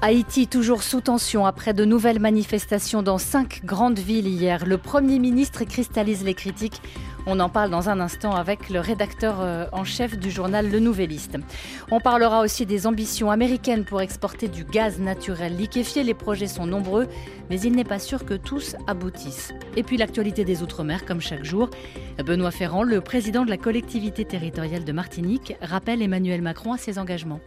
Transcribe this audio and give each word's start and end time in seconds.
Haïti 0.00 0.46
toujours 0.46 0.84
sous 0.84 1.00
tension 1.00 1.44
après 1.44 1.74
de 1.74 1.84
nouvelles 1.84 2.20
manifestations 2.20 3.02
dans 3.02 3.18
cinq 3.18 3.64
grandes 3.64 3.98
villes 3.98 4.28
hier. 4.28 4.64
Le 4.64 4.78
Premier 4.78 5.18
ministre 5.18 5.64
cristallise 5.64 6.22
les 6.22 6.34
critiques. 6.34 6.80
On 7.26 7.40
en 7.40 7.48
parle 7.48 7.70
dans 7.70 7.88
un 7.88 7.98
instant 7.98 8.32
avec 8.36 8.70
le 8.70 8.78
rédacteur 8.78 9.40
euh, 9.40 9.66
en 9.72 9.82
chef 9.82 10.16
du 10.16 10.30
journal 10.30 10.70
Le 10.70 10.78
Nouvelliste. 10.78 11.36
On 11.90 11.98
parlera 11.98 12.42
aussi 12.42 12.64
des 12.64 12.86
ambitions 12.86 13.32
américaines 13.32 13.84
pour 13.84 14.00
exporter 14.00 14.46
du 14.46 14.62
gaz 14.62 15.00
naturel 15.00 15.56
liquéfié. 15.56 16.04
Les 16.04 16.14
projets 16.14 16.46
sont 16.46 16.64
nombreux, 16.64 17.08
mais 17.50 17.60
il 17.60 17.72
n'est 17.72 17.82
pas 17.82 17.98
sûr 17.98 18.24
que 18.24 18.34
tous 18.34 18.76
aboutissent. 18.86 19.52
Et 19.76 19.82
puis 19.82 19.96
l'actualité 19.96 20.44
des 20.44 20.62
Outre-mer, 20.62 21.06
comme 21.06 21.20
chaque 21.20 21.44
jour. 21.44 21.70
Benoît 22.24 22.52
Ferrand, 22.52 22.84
le 22.84 23.00
président 23.00 23.44
de 23.44 23.50
la 23.50 23.56
collectivité 23.56 24.24
territoriale 24.24 24.84
de 24.84 24.92
Martinique, 24.92 25.56
rappelle 25.60 26.02
Emmanuel 26.02 26.40
Macron 26.40 26.72
à 26.72 26.78
ses 26.78 27.00
engagements. 27.00 27.40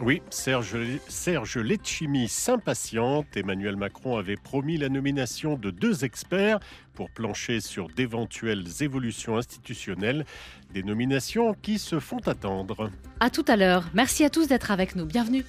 Oui, 0.00 0.22
Serge, 0.30 0.76
Serge 1.08 1.58
Letchimi 1.58 2.28
s'impatiente. 2.28 3.26
Emmanuel 3.36 3.76
Macron 3.76 4.16
avait 4.16 4.36
promis 4.36 4.76
la 4.76 4.88
nomination 4.88 5.56
de 5.56 5.70
deux 5.70 6.04
experts 6.04 6.60
pour 6.94 7.10
plancher 7.10 7.60
sur 7.60 7.88
d'éventuelles 7.88 8.66
évolutions 8.80 9.36
institutionnelles. 9.36 10.24
Des 10.72 10.84
nominations 10.84 11.54
qui 11.54 11.78
se 11.78 11.98
font 11.98 12.20
attendre. 12.26 12.90
À 13.18 13.30
tout 13.30 13.44
à 13.48 13.56
l'heure. 13.56 13.88
Merci 13.92 14.24
à 14.24 14.30
tous 14.30 14.46
d'être 14.46 14.70
avec 14.70 14.94
nous. 14.94 15.04
Bienvenue. 15.04 15.44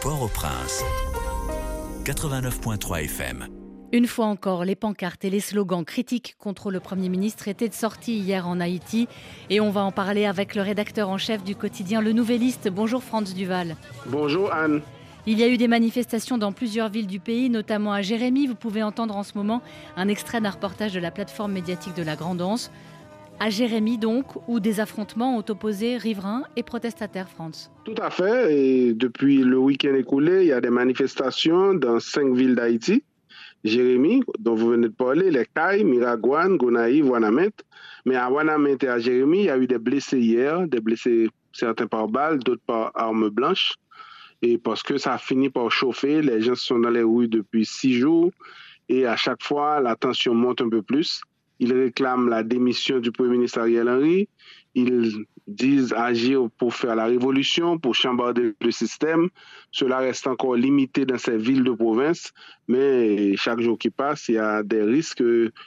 Port-au-Prince, 0.00 0.82
89.3 2.04 3.04
FM. 3.04 3.57
Une 3.90 4.06
fois 4.06 4.26
encore, 4.26 4.66
les 4.66 4.76
pancartes 4.76 5.24
et 5.24 5.30
les 5.30 5.40
slogans 5.40 5.82
critiques 5.82 6.36
contre 6.38 6.70
le 6.70 6.78
Premier 6.78 7.08
ministre 7.08 7.48
étaient 7.48 7.70
sortis 7.70 8.18
hier 8.18 8.46
en 8.46 8.60
Haïti 8.60 9.08
et 9.48 9.60
on 9.60 9.70
va 9.70 9.80
en 9.80 9.92
parler 9.92 10.26
avec 10.26 10.54
le 10.54 10.60
rédacteur 10.60 11.08
en 11.08 11.16
chef 11.16 11.42
du 11.42 11.56
quotidien 11.56 12.02
Le 12.02 12.12
Nouvelliste. 12.12 12.68
Bonjour 12.70 13.02
Franz 13.02 13.34
Duval. 13.34 13.76
Bonjour 14.04 14.52
Anne. 14.52 14.82
Il 15.26 15.38
y 15.38 15.42
a 15.42 15.48
eu 15.48 15.56
des 15.56 15.68
manifestations 15.68 16.36
dans 16.36 16.52
plusieurs 16.52 16.90
villes 16.90 17.06
du 17.06 17.18
pays, 17.18 17.48
notamment 17.48 17.94
à 17.94 18.02
Jérémy. 18.02 18.46
Vous 18.46 18.54
pouvez 18.54 18.82
entendre 18.82 19.16
en 19.16 19.22
ce 19.22 19.32
moment 19.38 19.62
un 19.96 20.08
extrait 20.08 20.42
d'un 20.42 20.50
reportage 20.50 20.92
de 20.92 21.00
la 21.00 21.10
plateforme 21.10 21.52
médiatique 21.52 21.96
de 21.96 22.02
la 22.02 22.14
Grandance. 22.14 22.70
À 23.40 23.48
Jérémy 23.48 23.96
donc, 23.96 24.26
où 24.48 24.60
des 24.60 24.80
affrontements 24.80 25.38
ont 25.38 25.44
opposé 25.48 25.96
riverains 25.96 26.42
et 26.56 26.62
protestataires, 26.62 27.30
France. 27.30 27.70
Tout 27.84 27.94
à 28.02 28.10
fait. 28.10 28.54
Et 28.54 28.92
depuis 28.92 29.38
le 29.38 29.58
week-end 29.58 29.94
écoulé, 29.94 30.42
il 30.42 30.48
y 30.48 30.52
a 30.52 30.60
des 30.60 30.70
manifestations 30.70 31.72
dans 31.72 32.00
cinq 32.00 32.34
villes 32.34 32.54
d'Haïti. 32.54 33.02
Jérémy, 33.64 34.22
dont 34.38 34.54
vous 34.54 34.68
venez 34.68 34.88
de 34.88 34.92
parler, 34.92 35.30
les 35.30 35.46
Cailles, 35.46 35.84
Miragouane, 35.84 36.56
Gonaïve, 36.56 37.08
Wanamet. 37.08 37.50
Mais 38.04 38.16
à 38.16 38.30
Wanamet 38.30 38.78
et 38.82 38.88
à 38.88 38.98
Jérémy, 38.98 39.40
il 39.40 39.44
y 39.44 39.50
a 39.50 39.58
eu 39.58 39.66
des 39.66 39.78
blessés 39.78 40.20
hier, 40.20 40.66
des 40.66 40.80
blessés 40.80 41.28
certains 41.52 41.86
par 41.86 42.08
balles, 42.08 42.38
d'autres 42.38 42.62
par 42.66 42.92
armes 42.94 43.28
blanches. 43.30 43.74
Et 44.42 44.56
parce 44.58 44.82
que 44.82 44.98
ça 44.98 45.14
a 45.14 45.18
fini 45.18 45.50
par 45.50 45.70
chauffer, 45.70 46.22
les 46.22 46.40
gens 46.40 46.54
sont 46.54 46.78
dans 46.78 46.90
les 46.90 47.02
rues 47.02 47.26
depuis 47.26 47.66
six 47.66 47.94
jours 47.94 48.30
et 48.88 49.06
à 49.06 49.16
chaque 49.16 49.42
fois, 49.42 49.80
la 49.80 49.96
tension 49.96 50.34
monte 50.34 50.62
un 50.62 50.68
peu 50.68 50.82
plus. 50.82 51.20
Ils 51.58 51.72
réclament 51.72 52.28
la 52.28 52.42
démission 52.42 53.00
du 53.00 53.12
Premier 53.12 53.30
ministre 53.30 53.60
Ariel 53.60 53.88
Henry. 53.88 54.28
Ils 54.78 55.24
disent 55.48 55.92
agir 55.92 56.48
pour 56.56 56.74
faire 56.74 56.94
la 56.94 57.06
révolution, 57.06 57.78
pour 57.78 57.94
chambarder 57.94 58.54
le 58.60 58.70
système. 58.70 59.28
Cela 59.72 59.98
reste 59.98 60.26
encore 60.26 60.54
limité 60.54 61.04
dans 61.04 61.18
ces 61.18 61.36
villes 61.36 61.64
de 61.64 61.72
province, 61.72 62.32
mais 62.68 63.36
chaque 63.36 63.60
jour 63.60 63.76
qui 63.76 63.90
passe, 63.90 64.28
il 64.28 64.36
y 64.36 64.38
a 64.38 64.62
des 64.62 64.82
risques 64.82 65.24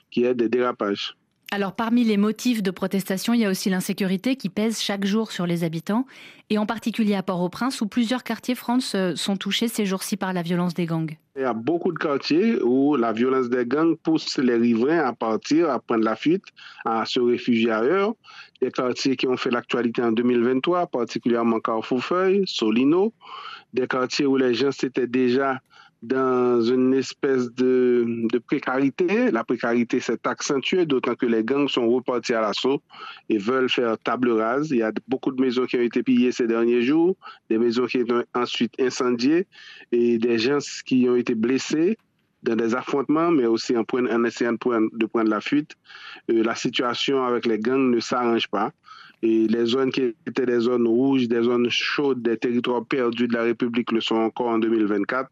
qu'il 0.09 0.23
y 0.23 0.25
ait 0.25 0.35
des 0.35 0.49
dérapages. 0.49 1.15
Alors 1.53 1.73
parmi 1.73 2.05
les 2.05 2.15
motifs 2.15 2.63
de 2.63 2.71
protestation, 2.71 3.33
il 3.33 3.41
y 3.41 3.45
a 3.45 3.49
aussi 3.49 3.69
l'insécurité 3.69 4.37
qui 4.37 4.47
pèse 4.47 4.79
chaque 4.79 5.03
jour 5.03 5.33
sur 5.33 5.45
les 5.45 5.65
habitants, 5.65 6.05
et 6.49 6.57
en 6.57 6.65
particulier 6.65 7.13
à 7.13 7.23
Port-au-Prince, 7.23 7.81
où 7.81 7.87
plusieurs 7.87 8.23
quartiers 8.23 8.55
France 8.55 8.95
euh, 8.95 9.17
sont 9.17 9.35
touchés 9.35 9.67
ces 9.67 9.85
jours-ci 9.85 10.15
par 10.15 10.31
la 10.31 10.43
violence 10.43 10.73
des 10.73 10.85
gangs. 10.85 11.17
Il 11.35 11.41
y 11.41 11.45
a 11.45 11.51
beaucoup 11.51 11.91
de 11.91 11.97
quartiers 11.97 12.61
où 12.61 12.95
la 12.95 13.11
violence 13.11 13.49
des 13.49 13.65
gangs 13.65 13.97
pousse 13.97 14.37
les 14.37 14.55
riverains 14.55 14.99
à 14.99 15.11
partir, 15.11 15.69
à 15.69 15.79
prendre 15.79 16.05
la 16.05 16.15
fuite, 16.15 16.45
à 16.85 17.03
se 17.03 17.19
réfugier 17.19 17.71
ailleurs. 17.71 18.13
Des 18.61 18.71
quartiers 18.71 19.17
qui 19.17 19.27
ont 19.27 19.35
fait 19.35 19.51
l'actualité 19.51 20.01
en 20.01 20.13
2023, 20.13 20.87
particulièrement 20.87 21.59
Carrefourfeuille, 21.59 22.43
Solino, 22.45 23.11
des 23.73 23.87
quartiers 23.87 24.25
où 24.25 24.37
les 24.37 24.53
gens 24.53 24.71
s'étaient 24.71 25.07
déjà 25.07 25.59
dans 26.01 26.61
une 26.61 26.93
espèce 26.93 27.51
de, 27.53 28.27
précarité. 28.47 29.29
La 29.31 29.43
précarité 29.43 29.99
s'est 29.99 30.25
accentuée, 30.25 30.85
d'autant 30.85 31.15
que 31.15 31.25
les 31.25 31.43
gangs 31.43 31.69
sont 31.69 31.87
repartis 31.89 32.33
à 32.33 32.41
l'assaut 32.41 32.81
et 33.29 33.37
veulent 33.37 33.69
faire 33.69 33.97
table 33.99 34.31
rase. 34.31 34.71
Il 34.71 34.77
y 34.77 34.83
a 34.83 34.91
beaucoup 35.07 35.31
de 35.31 35.41
maisons 35.41 35.65
qui 35.65 35.77
ont 35.77 35.81
été 35.81 36.01
pillées 36.01 36.31
ces 36.31 36.47
derniers 36.47 36.81
jours, 36.81 37.15
des 37.49 37.57
maisons 37.57 37.85
qui 37.85 37.99
ont 37.99 38.23
ensuite 38.33 38.73
incendiées 38.79 39.47
et 39.91 40.17
des 40.17 40.39
gens 40.39 40.57
qui 40.85 41.07
ont 41.07 41.15
été 41.15 41.35
blessés 41.35 41.97
dans 42.41 42.55
des 42.55 42.73
affrontements, 42.73 43.29
mais 43.29 43.45
aussi 43.45 43.77
en, 43.77 43.85
en 43.93 44.23
essayant 44.23 44.53
de 44.53 44.57
prendre, 44.57 44.89
de 44.93 45.29
la 45.29 45.41
fuite. 45.41 45.75
Euh, 46.31 46.41
la 46.43 46.55
situation 46.55 47.23
avec 47.23 47.45
les 47.45 47.59
gangs 47.59 47.91
ne 47.91 47.99
s'arrange 47.99 48.47
pas. 48.47 48.71
Et 49.23 49.47
les 49.47 49.65
zones 49.67 49.91
qui 49.91 50.15
étaient 50.25 50.47
des 50.47 50.61
zones 50.61 50.87
rouges, 50.87 51.27
des 51.27 51.43
zones 51.43 51.69
chaudes, 51.69 52.23
des 52.23 52.37
territoires 52.37 52.83
perdus 52.83 53.27
de 53.27 53.33
la 53.35 53.43
République 53.43 53.91
le 53.91 54.01
sont 54.01 54.15
encore 54.15 54.47
en 54.47 54.57
2024 54.57 55.29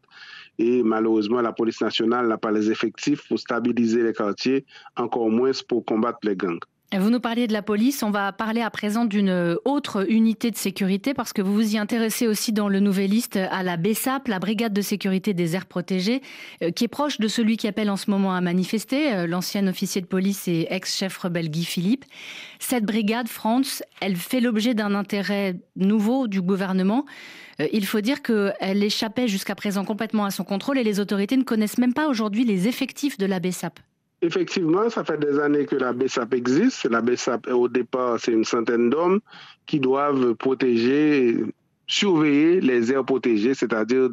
et 0.58 0.82
malheureusement, 0.82 1.40
la 1.40 1.52
police 1.52 1.80
nationale 1.80 2.28
n'a 2.28 2.38
pas 2.38 2.50
les 2.50 2.70
effectifs 2.70 3.26
pour 3.28 3.38
stabiliser 3.38 4.02
les 4.02 4.12
quartiers, 4.12 4.64
encore 4.96 5.30
moins 5.30 5.52
pour 5.68 5.84
combattre 5.84 6.18
les 6.22 6.36
gangs. 6.36 6.60
Vous 6.98 7.10
nous 7.10 7.20
parliez 7.20 7.46
de 7.46 7.52
la 7.52 7.62
police, 7.62 8.02
on 8.02 8.10
va 8.10 8.32
parler 8.32 8.62
à 8.62 8.70
présent 8.70 9.04
d'une 9.04 9.56
autre 9.64 10.10
unité 10.10 10.50
de 10.50 10.56
sécurité 10.56 11.14
parce 11.14 11.32
que 11.32 11.40
vous 11.40 11.54
vous 11.54 11.76
y 11.76 11.78
intéressez 11.78 12.26
aussi 12.26 12.52
dans 12.52 12.68
le 12.68 12.80
Nouvelliste 12.80 13.36
à 13.36 13.62
la 13.62 13.76
BESAP, 13.76 14.26
la 14.26 14.40
Brigade 14.40 14.72
de 14.72 14.82
sécurité 14.82 15.32
des 15.32 15.54
aires 15.54 15.66
protégées, 15.66 16.20
euh, 16.64 16.72
qui 16.72 16.82
est 16.82 16.88
proche 16.88 17.20
de 17.20 17.28
celui 17.28 17.56
qui 17.56 17.68
appelle 17.68 17.90
en 17.90 17.96
ce 17.96 18.10
moment 18.10 18.34
à 18.34 18.40
manifester, 18.40 19.12
euh, 19.12 19.28
l'ancien 19.28 19.68
officier 19.68 20.00
de 20.00 20.06
police 20.08 20.48
et 20.48 20.66
ex-chef 20.68 21.16
rebelle 21.16 21.48
Guy 21.48 21.64
Philippe. 21.64 22.04
Cette 22.58 22.84
brigade, 22.84 23.28
France, 23.28 23.84
elle 24.00 24.16
fait 24.16 24.40
l'objet 24.40 24.74
d'un 24.74 24.96
intérêt 24.96 25.60
nouveau 25.76 26.26
du 26.26 26.42
gouvernement. 26.42 27.04
Euh, 27.60 27.68
il 27.72 27.86
faut 27.86 28.00
dire 28.00 28.20
qu'elle 28.20 28.82
échappait 28.82 29.28
jusqu'à 29.28 29.54
présent 29.54 29.84
complètement 29.84 30.24
à 30.24 30.32
son 30.32 30.42
contrôle 30.42 30.76
et 30.76 30.82
les 30.82 30.98
autorités 30.98 31.36
ne 31.36 31.44
connaissent 31.44 31.78
même 31.78 31.94
pas 31.94 32.08
aujourd'hui 32.08 32.44
les 32.44 32.66
effectifs 32.66 33.16
de 33.16 33.26
la 33.26 33.38
BESAP. 33.38 33.78
Effectivement, 34.22 34.90
ça 34.90 35.02
fait 35.02 35.18
des 35.18 35.38
années 35.38 35.64
que 35.64 35.76
la 35.76 35.94
BESAP 35.94 36.34
existe. 36.34 36.84
La 36.90 37.00
BESAP, 37.00 37.48
au 37.48 37.68
départ, 37.68 38.20
c'est 38.20 38.32
une 38.32 38.44
centaine 38.44 38.90
d'hommes 38.90 39.20
qui 39.64 39.80
doivent 39.80 40.34
protéger, 40.34 41.42
surveiller 41.86 42.60
les 42.60 42.92
aires 42.92 43.04
protégées, 43.04 43.54
c'est-à-dire 43.54 44.08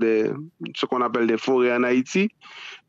ce 0.76 0.86
qu'on 0.86 1.02
appelle 1.02 1.28
des 1.28 1.38
forêts 1.38 1.76
en 1.76 1.84
Haïti. 1.84 2.30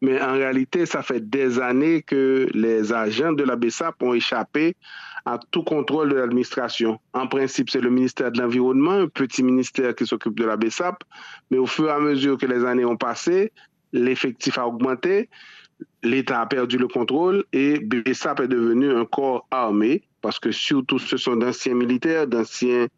Mais 0.01 0.21
en 0.23 0.35
réalité, 0.35 0.87
ça 0.87 1.03
fait 1.03 1.29
des 1.29 1.59
années 1.59 2.03
que 2.03 2.47
les 2.55 2.93
agents 2.93 3.33
de 3.33 3.43
la 3.43 3.57
BESAP 3.57 4.01
ont 4.01 4.15
échappé 4.15 4.77
à 5.27 5.41
tout 5.51 5.65
contrôle 5.65 6.11
de 6.11 6.15
l'administration. 6.15 7.01
En 7.13 7.27
principe, 7.27 7.69
c'est 7.69 7.81
le 7.81 7.91
ministère 7.91 8.31
de 8.31 8.41
l'Environnement, 8.41 8.93
un 8.93 9.09
petit 9.09 9.43
ministère 9.43 9.95
qui 9.97 10.07
s'occupe 10.07 10.39
de 10.39 10.45
la 10.45 10.57
BESAP. 10.57 11.03
Mais 11.51 11.59
au 11.59 11.67
fur 11.67 11.89
et 11.89 11.93
à 11.93 11.99
mesure 11.99 12.39
que 12.39 12.47
les 12.47 12.65
années 12.65 12.85
ont 12.85 12.97
passé, 12.97 13.53
l'effectif 13.93 14.57
a 14.57 14.69
augmenté 14.69 15.29
l'État 16.03 16.41
a 16.41 16.47
perdu 16.47 16.79
le 16.79 16.89
contrôle 16.89 17.45
et 17.53 17.79
BESAP 17.81 18.41
est 18.41 18.49
devenu 18.49 18.93
un 18.93 19.05
corps 19.05 19.47
armé 19.51 20.03
parce 20.21 20.39
que 20.39 20.51
surtout 20.51 20.99
ce 20.99 21.17
sont 21.17 21.37
d'anciens 21.37 21.75
militaires, 21.75 22.27
d'anciens 22.27 22.89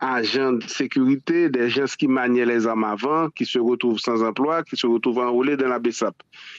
agents 0.00 0.54
de 0.54 0.64
sécurité, 0.64 1.48
des 1.48 1.70
gens 1.70 1.84
qui 1.96 2.08
maniaient 2.08 2.44
les 2.44 2.66
armes 2.66 2.84
avant, 2.84 3.30
qui 3.30 3.46
se 3.46 3.58
retrouvent 3.58 3.98
sans 3.98 4.22
emploi, 4.22 4.62
qui 4.62 4.76
se 4.76 4.86
retrouvent 4.86 5.20
enrôlés 5.20 5.56
dans 5.56 5.68
la 5.68 5.78
BESAP. 5.78 6.14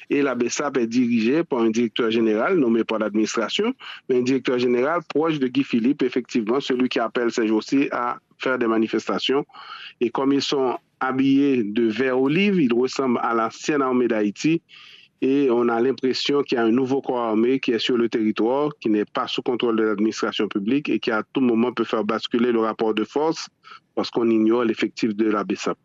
Et 0.10 0.22
la 0.22 0.36
BESAP 0.36 0.78
est 0.78 0.88
dirigée 0.88 1.44
par 1.44 1.60
un 1.60 1.70
directeur 1.70 2.12
général 2.12 2.58
nommé 2.58 2.84
par 2.84 3.00
l'administration, 3.00 3.74
mais 4.10 4.20
un 4.20 4.22
directeur 4.22 4.58
général 4.58 5.02
proche 5.10 5.40
de 5.40 5.48
Guy 5.48 5.64
Philippe, 5.64 6.02
effectivement, 6.04 6.60
celui 6.60 6.90
qui 6.90 7.00
appelle 7.00 7.32
ces 7.32 7.48
jours-ci 7.48 7.90
à 7.92 8.18
faire 8.38 8.58
des 8.58 8.68
manifestations. 8.68 9.46
Et 10.00 10.10
comme 10.10 10.34
ils 10.34 10.42
sont 10.42 10.78
habillés 11.00 11.64
de 11.64 11.84
vert 11.84 12.20
olive, 12.20 12.60
ils 12.60 12.74
ressemblent 12.74 13.20
à 13.22 13.34
l'ancienne 13.34 13.82
armée 13.82 14.08
d'Haïti 14.08 14.62
et 15.22 15.50
on 15.50 15.70
a 15.70 15.80
l'impression 15.80 16.44
qu'il 16.44 16.58
y 16.58 16.62
a 16.62 16.64
un 16.64 16.72
nouveau 16.72 17.02
corps 17.02 17.20
armé 17.20 17.60
qui 17.60 17.72
est 17.72 17.80
sur 17.80 17.98
le 17.98 18.10
territoire, 18.10 18.72
qui 18.80 18.90
n'est 18.90 19.06
pas 19.06 19.28
sous 19.28 19.42
contrôle 19.42 19.78
de 19.78 19.84
l'administration 19.84 20.48
publique 20.48 20.90
et 20.90 21.00
qui 21.00 21.12
à 21.12 21.24
tout 21.34 21.42
moment 21.42 21.72
peut 21.72 21.84
faire 21.84 22.04
basculer 22.04 22.52
le 22.52 22.60
rapport 22.60 22.94
de 22.94 23.04
force 23.04 23.48
parce 23.96 24.12
qu'on 24.12 24.30
ignore 24.30 24.66
l'effectif 24.66 25.16
de 25.16 25.30
la 25.30 25.44
BESAP. 25.44 25.78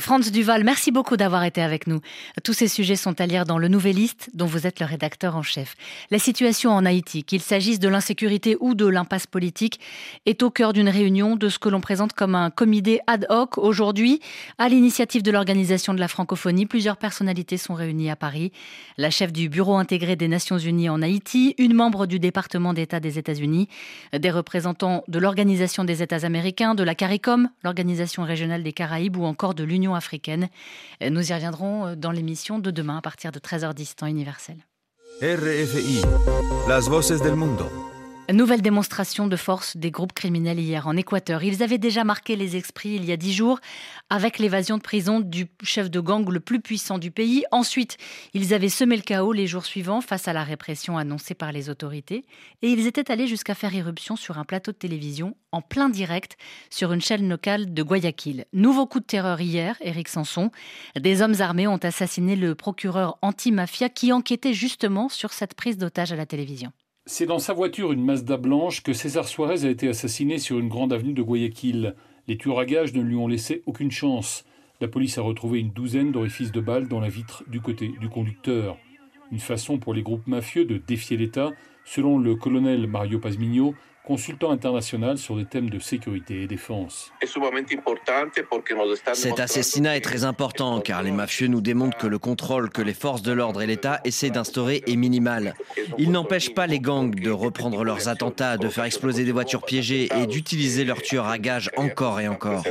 Franz 0.00 0.32
Duval, 0.32 0.64
merci 0.64 0.90
beaucoup 0.90 1.16
d'avoir 1.16 1.44
été 1.44 1.62
avec 1.62 1.86
nous. 1.86 2.00
Tous 2.42 2.52
ces 2.52 2.66
sujets 2.66 2.96
sont 2.96 3.20
à 3.20 3.26
lire 3.26 3.44
dans 3.44 3.58
le 3.58 3.68
Nouvelliste, 3.68 4.28
dont 4.34 4.44
vous 4.44 4.66
êtes 4.66 4.80
le 4.80 4.86
rédacteur 4.86 5.36
en 5.36 5.44
chef. 5.44 5.76
La 6.10 6.18
situation 6.18 6.72
en 6.72 6.84
Haïti, 6.84 7.22
qu'il 7.22 7.40
s'agisse 7.40 7.78
de 7.78 7.86
l'insécurité 7.86 8.56
ou 8.58 8.74
de 8.74 8.86
l'impasse 8.86 9.28
politique, 9.28 9.78
est 10.26 10.42
au 10.42 10.50
cœur 10.50 10.72
d'une 10.72 10.88
réunion 10.88 11.36
de 11.36 11.48
ce 11.48 11.60
que 11.60 11.68
l'on 11.68 11.80
présente 11.80 12.12
comme 12.12 12.34
un 12.34 12.50
comité 12.50 12.98
ad 13.06 13.26
hoc. 13.28 13.56
Aujourd'hui, 13.56 14.18
à 14.58 14.68
l'initiative 14.68 15.22
de 15.22 15.30
l'Organisation 15.30 15.94
de 15.94 16.00
la 16.00 16.08
francophonie, 16.08 16.66
plusieurs 16.66 16.96
personnalités 16.96 17.56
sont 17.56 17.74
réunies 17.74 18.10
à 18.10 18.16
Paris. 18.16 18.50
La 18.98 19.10
chef 19.10 19.32
du 19.32 19.48
Bureau 19.48 19.76
intégré 19.76 20.16
des 20.16 20.26
Nations 20.26 20.58
unies 20.58 20.88
en 20.88 21.02
Haïti, 21.02 21.54
une 21.56 21.72
membre 21.72 22.06
du 22.06 22.18
département 22.18 22.74
d'État 22.74 22.98
des 22.98 23.20
États-Unis, 23.20 23.68
des 24.12 24.32
représentants 24.32 25.04
de 25.06 25.20
l'Organisation 25.20 25.84
des 25.84 26.02
États 26.02 26.26
américains, 26.26 26.74
de 26.74 26.82
la 26.82 26.96
CARICOM, 26.96 27.48
l'Organisation 27.62 28.24
régionale 28.24 28.64
des 28.64 28.72
Caraïbes 28.72 29.18
ou 29.18 29.24
encore 29.24 29.54
de 29.54 29.62
l'Union 29.62 29.83
africaine. 29.92 30.48
Nous 31.02 31.30
y 31.30 31.34
reviendrons 31.34 31.94
dans 31.96 32.12
l'émission 32.12 32.58
de 32.58 32.70
demain 32.70 32.96
à 32.96 33.02
partir 33.02 33.32
de 33.32 33.38
13h10 33.38 33.96
temps 33.96 34.06
universel. 34.06 34.56
RFI, 35.20 36.02
las 36.66 36.88
voces 36.88 37.20
del 37.20 37.36
mundo. 37.36 37.93
Nouvelle 38.32 38.62
démonstration 38.62 39.26
de 39.26 39.36
force 39.36 39.76
des 39.76 39.90
groupes 39.90 40.14
criminels 40.14 40.58
hier 40.58 40.88
en 40.88 40.96
Équateur. 40.96 41.44
Ils 41.44 41.62
avaient 41.62 41.78
déjà 41.78 42.04
marqué 42.04 42.36
les 42.36 42.56
esprits 42.56 42.94
il 42.94 43.04
y 43.04 43.12
a 43.12 43.18
dix 43.18 43.34
jours 43.34 43.60
avec 44.08 44.38
l'évasion 44.38 44.78
de 44.78 44.82
prison 44.82 45.20
du 45.20 45.46
chef 45.62 45.90
de 45.90 46.00
gang 46.00 46.26
le 46.28 46.40
plus 46.40 46.60
puissant 46.60 46.98
du 46.98 47.10
pays. 47.10 47.44
Ensuite, 47.50 47.98
ils 48.32 48.54
avaient 48.54 48.70
semé 48.70 48.96
le 48.96 49.02
chaos 49.02 49.32
les 49.32 49.46
jours 49.46 49.66
suivants 49.66 50.00
face 50.00 50.26
à 50.26 50.32
la 50.32 50.42
répression 50.42 50.96
annoncée 50.96 51.34
par 51.34 51.52
les 51.52 51.68
autorités. 51.68 52.24
Et 52.62 52.70
ils 52.70 52.86
étaient 52.86 53.12
allés 53.12 53.26
jusqu'à 53.26 53.54
faire 53.54 53.74
irruption 53.74 54.16
sur 54.16 54.38
un 54.38 54.44
plateau 54.44 54.72
de 54.72 54.78
télévision 54.78 55.36
en 55.52 55.60
plein 55.60 55.90
direct 55.90 56.38
sur 56.70 56.94
une 56.94 57.02
chaîne 57.02 57.28
locale 57.28 57.74
de 57.74 57.82
Guayaquil. 57.82 58.46
Nouveau 58.54 58.86
coup 58.86 59.00
de 59.00 59.04
terreur 59.04 59.42
hier, 59.42 59.76
Éric 59.82 60.08
Sanson. 60.08 60.50
Des 60.98 61.20
hommes 61.20 61.40
armés 61.40 61.66
ont 61.66 61.76
assassiné 61.76 62.36
le 62.36 62.54
procureur 62.54 63.18
anti-mafia 63.20 63.90
qui 63.90 64.12
enquêtait 64.12 64.54
justement 64.54 65.10
sur 65.10 65.34
cette 65.34 65.54
prise 65.54 65.76
d'otage 65.76 66.10
à 66.10 66.16
la 66.16 66.26
télévision. 66.26 66.72
C'est 67.06 67.26
dans 67.26 67.38
sa 67.38 67.52
voiture, 67.52 67.92
une 67.92 68.02
Mazda 68.02 68.38
blanche, 68.38 68.82
que 68.82 68.94
César 68.94 69.28
Suarez 69.28 69.66
a 69.66 69.68
été 69.68 69.88
assassiné 69.88 70.38
sur 70.38 70.58
une 70.58 70.70
grande 70.70 70.90
avenue 70.90 71.12
de 71.12 71.20
Guayaquil. 71.20 71.94
Les 72.28 72.38
tueurs 72.38 72.58
à 72.58 72.64
gages 72.64 72.94
ne 72.94 73.02
lui 73.02 73.14
ont 73.16 73.28
laissé 73.28 73.62
aucune 73.66 73.90
chance. 73.90 74.46
La 74.80 74.88
police 74.88 75.18
a 75.18 75.20
retrouvé 75.20 75.60
une 75.60 75.68
douzaine 75.68 76.12
d'orifices 76.12 76.50
de 76.50 76.62
balles 76.62 76.88
dans 76.88 77.00
la 77.00 77.10
vitre 77.10 77.44
du 77.46 77.60
côté 77.60 77.88
du 78.00 78.08
conducteur. 78.08 78.78
Une 79.30 79.38
façon 79.38 79.76
pour 79.76 79.92
les 79.92 80.02
groupes 80.02 80.26
mafieux 80.26 80.64
de 80.64 80.78
défier 80.78 81.18
l'État, 81.18 81.50
selon 81.84 82.18
le 82.18 82.36
colonel 82.36 82.86
Mario 82.86 83.20
consultant 84.04 84.50
international 84.50 85.16
sur 85.16 85.36
des 85.36 85.46
thèmes 85.46 85.70
de 85.70 85.78
sécurité 85.78 86.42
et 86.42 86.46
défense. 86.46 87.10
Cet 89.14 89.40
assassinat 89.40 89.96
est 89.96 90.02
très 90.02 90.24
important 90.24 90.80
car 90.80 91.02
les 91.02 91.10
mafieux 91.10 91.46
nous 91.46 91.62
démontrent 91.62 91.96
que 91.96 92.06
le 92.06 92.18
contrôle 92.18 92.68
que 92.70 92.82
les 92.82 92.92
forces 92.92 93.22
de 93.22 93.32
l'ordre 93.32 93.62
et 93.62 93.66
l'État 93.66 94.00
essaient 94.04 94.30
d'instaurer 94.30 94.82
est 94.86 94.96
minimal. 94.96 95.54
Ils 95.96 96.10
n'empêchent 96.10 96.52
pas 96.52 96.66
les 96.66 96.80
gangs 96.80 97.14
de 97.14 97.30
reprendre 97.30 97.82
leurs 97.82 98.08
attentats, 98.08 98.58
de 98.58 98.68
faire 98.68 98.84
exploser 98.84 99.24
des 99.24 99.32
voitures 99.32 99.62
piégées 99.62 100.08
et 100.20 100.26
d'utiliser 100.26 100.84
leurs 100.84 101.00
tueurs 101.00 101.26
à 101.26 101.38
gages 101.38 101.70
encore 101.76 102.20
et 102.20 102.28
encore. 102.28 102.62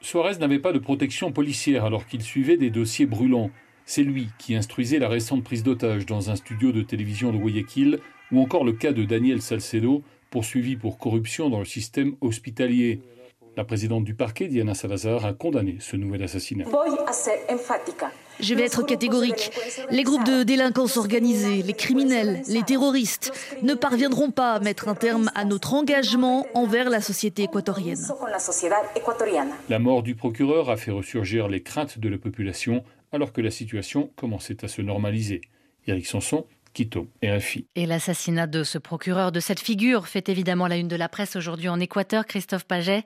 Suarez 0.00 0.36
n'avait 0.38 0.58
pas 0.58 0.72
de 0.72 0.78
protection 0.78 1.30
policière 1.30 1.84
alors 1.84 2.06
qu'il 2.06 2.22
suivait 2.22 2.56
des 2.56 2.70
dossiers 2.70 3.06
brûlants. 3.06 3.50
C'est 3.84 4.02
lui 4.02 4.28
qui 4.38 4.54
instruisait 4.54 4.98
la 4.98 5.08
récente 5.08 5.44
prise 5.44 5.62
d'otage 5.62 6.04
dans 6.06 6.28
un 6.28 6.36
studio 6.36 6.72
de 6.72 6.82
télévision 6.82 7.32
de 7.32 7.38
Guayaquil 7.38 8.00
ou 8.32 8.40
encore 8.40 8.64
le 8.64 8.72
cas 8.72 8.92
de 8.92 9.04
Daniel 9.04 9.42
Salcedo, 9.42 10.02
poursuivi 10.30 10.76
pour 10.76 10.98
corruption 10.98 11.48
dans 11.48 11.58
le 11.58 11.64
système 11.64 12.14
hospitalier. 12.20 13.00
La 13.56 13.64
présidente 13.64 14.04
du 14.04 14.14
parquet, 14.14 14.46
Diana 14.46 14.74
Salazar, 14.74 15.24
a 15.26 15.32
condamné 15.32 15.78
ce 15.80 15.96
nouvel 15.96 16.22
assassinat. 16.22 16.64
Je 18.38 18.54
vais 18.54 18.62
être 18.62 18.84
catégorique. 18.84 19.50
Les 19.90 20.04
groupes 20.04 20.24
de 20.24 20.44
délinquance 20.44 20.96
organisés, 20.96 21.62
les 21.62 21.72
criminels, 21.72 22.42
les 22.48 22.62
terroristes 22.62 23.32
ne 23.62 23.74
parviendront 23.74 24.30
pas 24.30 24.52
à 24.52 24.60
mettre 24.60 24.86
un 24.86 24.94
terme 24.94 25.32
à 25.34 25.44
notre 25.44 25.74
engagement 25.74 26.46
envers 26.54 26.88
la 26.88 27.00
société 27.00 27.42
équatorienne. 27.44 28.06
La 29.68 29.78
mort 29.80 30.04
du 30.04 30.14
procureur 30.14 30.70
a 30.70 30.76
fait 30.76 30.92
ressurgir 30.92 31.48
les 31.48 31.62
craintes 31.62 31.98
de 31.98 32.08
la 32.08 32.18
population 32.18 32.84
alors 33.10 33.32
que 33.32 33.40
la 33.40 33.50
situation 33.50 34.10
commençait 34.14 34.64
à 34.64 34.68
se 34.68 34.82
normaliser. 34.82 35.40
Eric 35.88 36.06
Sanson, 36.06 36.46
Quito, 36.78 37.08
RFI. 37.24 37.66
Et 37.74 37.86
l'assassinat 37.86 38.46
de 38.46 38.62
ce 38.62 38.78
procureur, 38.78 39.32
de 39.32 39.40
cette 39.40 39.58
figure, 39.58 40.06
fait 40.06 40.28
évidemment 40.28 40.68
la 40.68 40.76
une 40.76 40.86
de 40.86 40.94
la 40.94 41.08
presse 41.08 41.34
aujourd'hui 41.34 41.68
en 41.68 41.80
Équateur. 41.80 42.24
Christophe 42.24 42.62
Paget, 42.62 43.02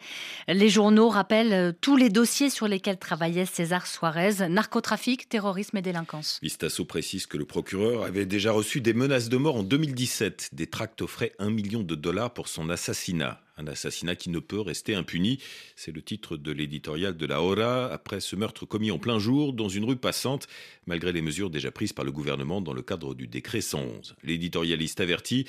les 0.46 0.68
journaux 0.68 1.08
rappellent 1.08 1.54
euh, 1.54 1.72
tous 1.80 1.96
les 1.96 2.10
dossiers 2.10 2.50
sur 2.50 2.68
lesquels 2.68 2.98
travaillait 2.98 3.46
César 3.46 3.86
Suarez 3.86 4.46
narcotrafic, 4.50 5.26
terrorisme 5.30 5.78
et 5.78 5.80
délinquance. 5.80 6.38
Vistasso 6.42 6.84
précise 6.84 7.24
que 7.24 7.38
le 7.38 7.46
procureur 7.46 8.04
avait 8.04 8.26
déjà 8.26 8.52
reçu 8.52 8.82
des 8.82 8.92
menaces 8.92 9.30
de 9.30 9.38
mort 9.38 9.56
en 9.56 9.62
2017. 9.62 10.50
Des 10.52 10.66
tracts 10.66 11.00
offraient 11.00 11.32
un 11.38 11.48
million 11.48 11.82
de 11.82 11.94
dollars 11.94 12.34
pour 12.34 12.48
son 12.48 12.68
assassinat. 12.68 13.40
Un 13.56 13.66
assassinat 13.66 14.16
qui 14.16 14.30
ne 14.30 14.38
peut 14.38 14.60
rester 14.60 14.94
impuni. 14.94 15.38
C'est 15.76 15.92
le 15.92 16.02
titre 16.02 16.36
de 16.36 16.52
l'éditorial 16.52 17.16
de 17.16 17.26
la 17.26 17.42
Hora 17.42 17.92
après 17.92 18.20
ce 18.20 18.36
meurtre 18.36 18.64
commis 18.66 18.90
en 18.90 18.98
plein 18.98 19.18
jour 19.18 19.52
dans 19.52 19.68
une 19.68 19.84
rue 19.84 19.96
passante, 19.96 20.48
malgré 20.86 21.12
les 21.12 21.22
mesures 21.22 21.50
déjà 21.50 21.70
prises 21.70 21.92
par 21.92 22.04
le 22.04 22.12
gouvernement 22.12 22.60
dans 22.60 22.72
le 22.72 22.82
cadre 22.82 23.14
du 23.14 23.26
décret 23.26 23.60
111. 23.60 24.16
L'éditorialiste 24.22 25.00
avertit 25.00 25.46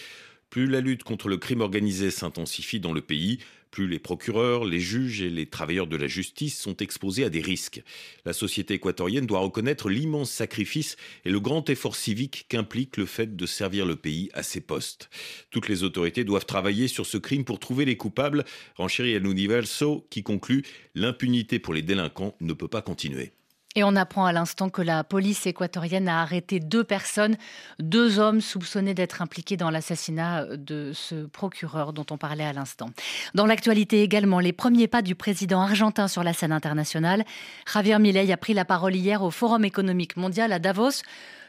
plus 0.54 0.68
la 0.68 0.82
lutte 0.82 1.02
contre 1.02 1.30
le 1.30 1.38
crime 1.38 1.62
organisé 1.62 2.12
s'intensifie 2.12 2.80
dans 2.80 2.94
le 2.94 3.02
pays, 3.02 3.40
plus 3.72 3.88
les 3.88 3.98
procureurs, 3.98 4.66
les 4.66 4.80
juges 4.80 5.20
et 5.24 5.32
les 5.32 5.48
travailleurs 5.48 5.88
de 5.88 5.98
la 5.98 6.06
justice 6.06 6.60
sont 6.60 6.78
exposés 6.78 7.24
à 7.24 7.32
des 7.32 7.42
risques. 7.42 7.82
La 8.24 8.34
société 8.34 8.76
équatorienne 8.76 9.26
doit 9.26 9.40
reconnaître 9.40 9.90
l'immense 9.90 10.30
sacrifice 10.30 10.96
et 11.26 11.32
le 11.32 11.40
grand 11.40 11.68
effort 11.72 11.96
civique 11.96 12.46
qu'implique 12.50 12.98
le 12.98 13.08
fait 13.08 13.36
de 13.36 13.46
servir 13.48 13.88
le 13.88 13.96
pays 13.96 14.30
à 14.36 14.44
ses 14.44 14.62
postes. 14.62 15.10
Toutes 15.50 15.70
les 15.70 15.82
autorités 15.82 16.24
doivent 16.24 16.46
travailler 16.46 16.88
sur 16.88 17.08
ce 17.08 17.18
crime 17.18 17.46
pour 17.46 17.58
trouver 17.58 17.86
les 17.86 17.98
coupables, 17.98 18.46
renchérit 18.76 19.14
El 19.14 19.26
Universo 19.26 20.06
qui 20.12 20.22
conclut 20.22 20.62
l'impunité 20.94 21.58
pour 21.58 21.74
les 21.74 21.82
délinquants 21.82 22.36
ne 22.42 22.54
peut 22.54 22.68
pas 22.68 22.84
continuer. 22.84 23.32
Et 23.76 23.84
on 23.84 23.96
apprend 23.96 24.26
à 24.26 24.32
l'instant 24.32 24.70
que 24.70 24.84
la 24.84 25.04
police 25.04 25.48
équatorienne 25.48 26.08
a 26.08 26.22
arrêté 26.22 26.60
deux 26.60 26.84
personnes, 26.84 27.38
deux 27.80 28.20
hommes 28.20 28.40
soupçonnés 28.40 28.94
d'être 28.94 29.22
impliqués 29.24 29.58
dans 29.58 29.72
l'assassinat 29.72 30.46
de 30.58 30.92
ce 30.94 31.26
procureur 31.26 31.92
dont 31.92 32.06
on 32.12 32.18
parlait 32.18 32.44
à 32.44 32.54
l'instant. 32.54 32.92
Dans 33.34 33.48
l'actualité 33.48 34.04
également, 34.04 34.40
les 34.40 34.54
premiers 34.54 34.88
pas 34.88 35.02
du 35.02 35.16
président 35.16 35.62
argentin 35.62 36.08
sur 36.08 36.24
la 36.24 36.34
scène 36.34 36.52
internationale. 36.52 37.26
Javier 37.72 37.98
Milei 37.98 38.32
a 38.32 38.38
pris 38.38 38.54
la 38.54 38.66
parole 38.66 38.96
hier 38.96 39.24
au 39.24 39.32
Forum 39.32 39.66
économique 39.66 40.18
mondial 40.18 40.52
à 40.52 40.60
Davos, 40.60 41.02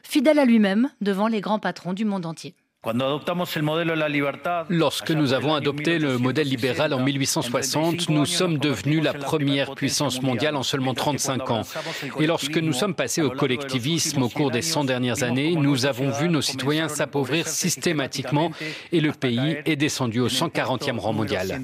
fidèle 0.03 0.39
à 0.39 0.47
lui-même 0.47 0.89
devant 1.03 1.29
les 1.29 1.43
grands 1.43 1.59
patrons 1.59 1.93
du 1.93 2.07
monde 2.07 2.25
entier. 2.25 2.55
Lorsque 4.69 5.11
nous 5.11 5.33
avons 5.33 5.55
adopté 5.55 5.99
le 5.99 6.19
modèle 6.19 6.49
libéral 6.49 6.93
en 6.93 7.01
1860, 7.01 8.09
nous 8.09 8.27
sommes 8.27 8.59
devenus 8.59 9.03
la 9.03 9.15
première 9.15 9.75
puissance 9.75 10.23
mondiale 10.23 10.57
en 10.57 10.63
seulement 10.63 10.95
35 10.95 11.51
ans. 11.51 11.63
Et 12.21 12.27
lorsque 12.27 12.59
nous 12.59 12.73
sommes 12.73 12.95
passés 12.95 13.23
au 13.23 13.31
collectivisme 13.31 14.23
au 14.23 14.29
cours 14.29 14.51
des 14.51 14.63
100 14.63 14.85
dernières 14.85 15.23
années, 15.23 15.55
nous 15.57 15.87
avons 15.87 16.11
vu 16.11 16.29
nos 16.29 16.43
citoyens 16.43 16.89
s'appauvrir 16.89 17.49
systématiquement 17.49 18.51
et 18.93 19.01
le 19.01 19.13
pays 19.13 19.57
est 19.65 19.77
descendu 19.77 20.21
au 20.21 20.29
140e 20.29 20.99
rang 20.99 21.13
mondial. 21.13 21.61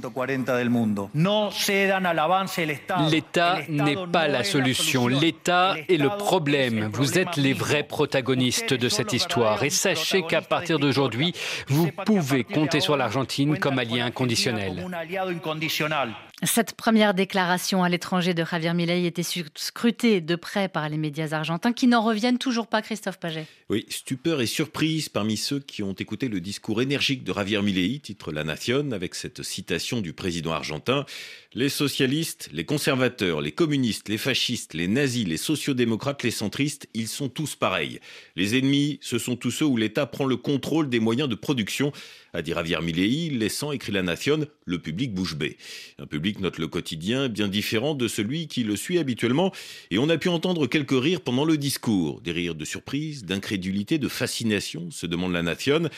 L'État 3.11 3.58
n'est 3.69 4.06
pas 4.12 4.28
la 4.28 4.44
solution, 4.44 5.06
l'État 5.08 5.75
est 5.88 5.96
le 5.96 6.08
problème. 6.08 6.90
Vous 6.92 7.18
êtes 7.18 7.37
les 7.37 7.52
vrais 7.52 7.83
protagonistes 7.83 8.75
de 8.75 8.88
cette 8.88 9.12
histoire. 9.12 9.62
Et 9.62 9.71
sachez 9.71 10.23
qu'à 10.23 10.40
partir 10.40 10.78
d'aujourd'hui, 10.78 11.10
aujourd'hui, 11.11 11.33
vous 11.67 11.90
pouvez 12.07 12.45
compter 12.45 12.81
sur 12.81 12.97
l'Argentine 12.97 13.59
comme 13.59 13.79
allié 13.79 14.00
inconditionnel. 14.00 14.87
Cette 16.42 16.73
première 16.73 17.12
déclaration 17.12 17.85
à 17.85 17.90
l'étranger 17.90 18.32
de 18.32 18.42
Javier 18.44 18.73
Milei 18.73 19.04
était 19.04 19.23
scrutée 19.23 20.23
de 20.23 20.37
près 20.37 20.70
par 20.70 20.88
les 20.88 20.97
médias 20.97 21.32
argentins 21.32 21.75
qui 21.75 21.87
n'en 21.87 22.02
reviennent 22.02 22.38
toujours 22.38 22.66
pas, 22.66 22.80
Christophe 22.80 23.18
Paget. 23.18 23.47
Oui, 23.68 23.85
stupeur 23.90 24.40
et 24.40 24.47
surprise 24.47 25.11
parmi 25.11 25.37
ceux 25.37 25.61
qui 25.61 25.82
ont 25.82 25.92
écouté 25.92 26.28
le 26.28 26.40
discours 26.40 26.80
énergique 26.80 27.25
de 27.25 27.35
Javier 27.35 27.61
Milei, 27.61 27.99
titre 27.99 28.32
La 28.32 28.42
Nation, 28.42 28.92
avec 28.92 29.14
cette 29.14 29.42
citation 29.42 30.00
du 30.00 30.14
président 30.14 30.52
argentin. 30.52 31.04
Les 31.52 31.68
socialistes, 31.68 32.49
les 32.52 32.64
conservateurs, 32.64 33.42
les 33.42 33.52
communistes, 33.52 34.09
les 34.09 34.16
fascistes, 34.16 34.73
les 34.73 34.88
nazis, 34.88 35.26
les 35.26 35.37
sociodémocrates, 35.37 36.23
les 36.23 36.30
centristes, 36.30 36.88
ils 36.94 37.09
sont 37.09 37.28
tous 37.28 37.54
pareils. 37.54 38.00
Les 38.35 38.56
ennemis, 38.56 38.99
ce 39.02 39.18
sont 39.18 39.37
tous 39.37 39.50
ceux 39.50 39.66
où 39.66 39.76
l'État 39.76 40.06
prend 40.06 40.25
le 40.25 40.38
contrôle 40.38 40.88
des 40.88 41.00
moyens 41.00 41.28
de 41.28 41.35
production 41.35 41.92
a 42.32 42.42
dit 42.42 42.52
Javier 42.52 42.80
Milei, 42.80 43.30
laissant, 43.30 43.73
écrit 43.73 43.92
La 43.92 44.02
Nation, 44.02 44.47
le 44.64 44.78
public 44.78 45.12
bouche 45.12 45.37
bée. 45.37 45.56
Un 45.99 46.06
public 46.30 46.42
note 46.42 46.58
le 46.58 46.68
quotidien 46.68 47.28
bien 47.28 47.49
différent 47.49 47.94
de 47.94 48.06
celui 48.06 48.46
qui 48.46 48.62
le 48.62 48.76
suit 48.76 48.99
habituellement, 48.99 49.52
et 49.90 49.99
on 49.99 50.08
a 50.08 50.16
pu 50.16 50.28
entendre 50.28 50.68
quelques 50.68 50.92
rires 50.92 51.22
pendant 51.22 51.44
le 51.44 51.56
discours, 51.56 52.20
des 52.20 52.30
rires 52.30 52.54
de 52.54 52.64
surprise, 52.64 53.25
d'incrédulité, 53.25 53.99
de 53.99 54.06
fascination, 54.06 54.92
se 54.92 55.06
demande 55.06 55.32
La 55.32 55.42
Nation. 55.42 55.88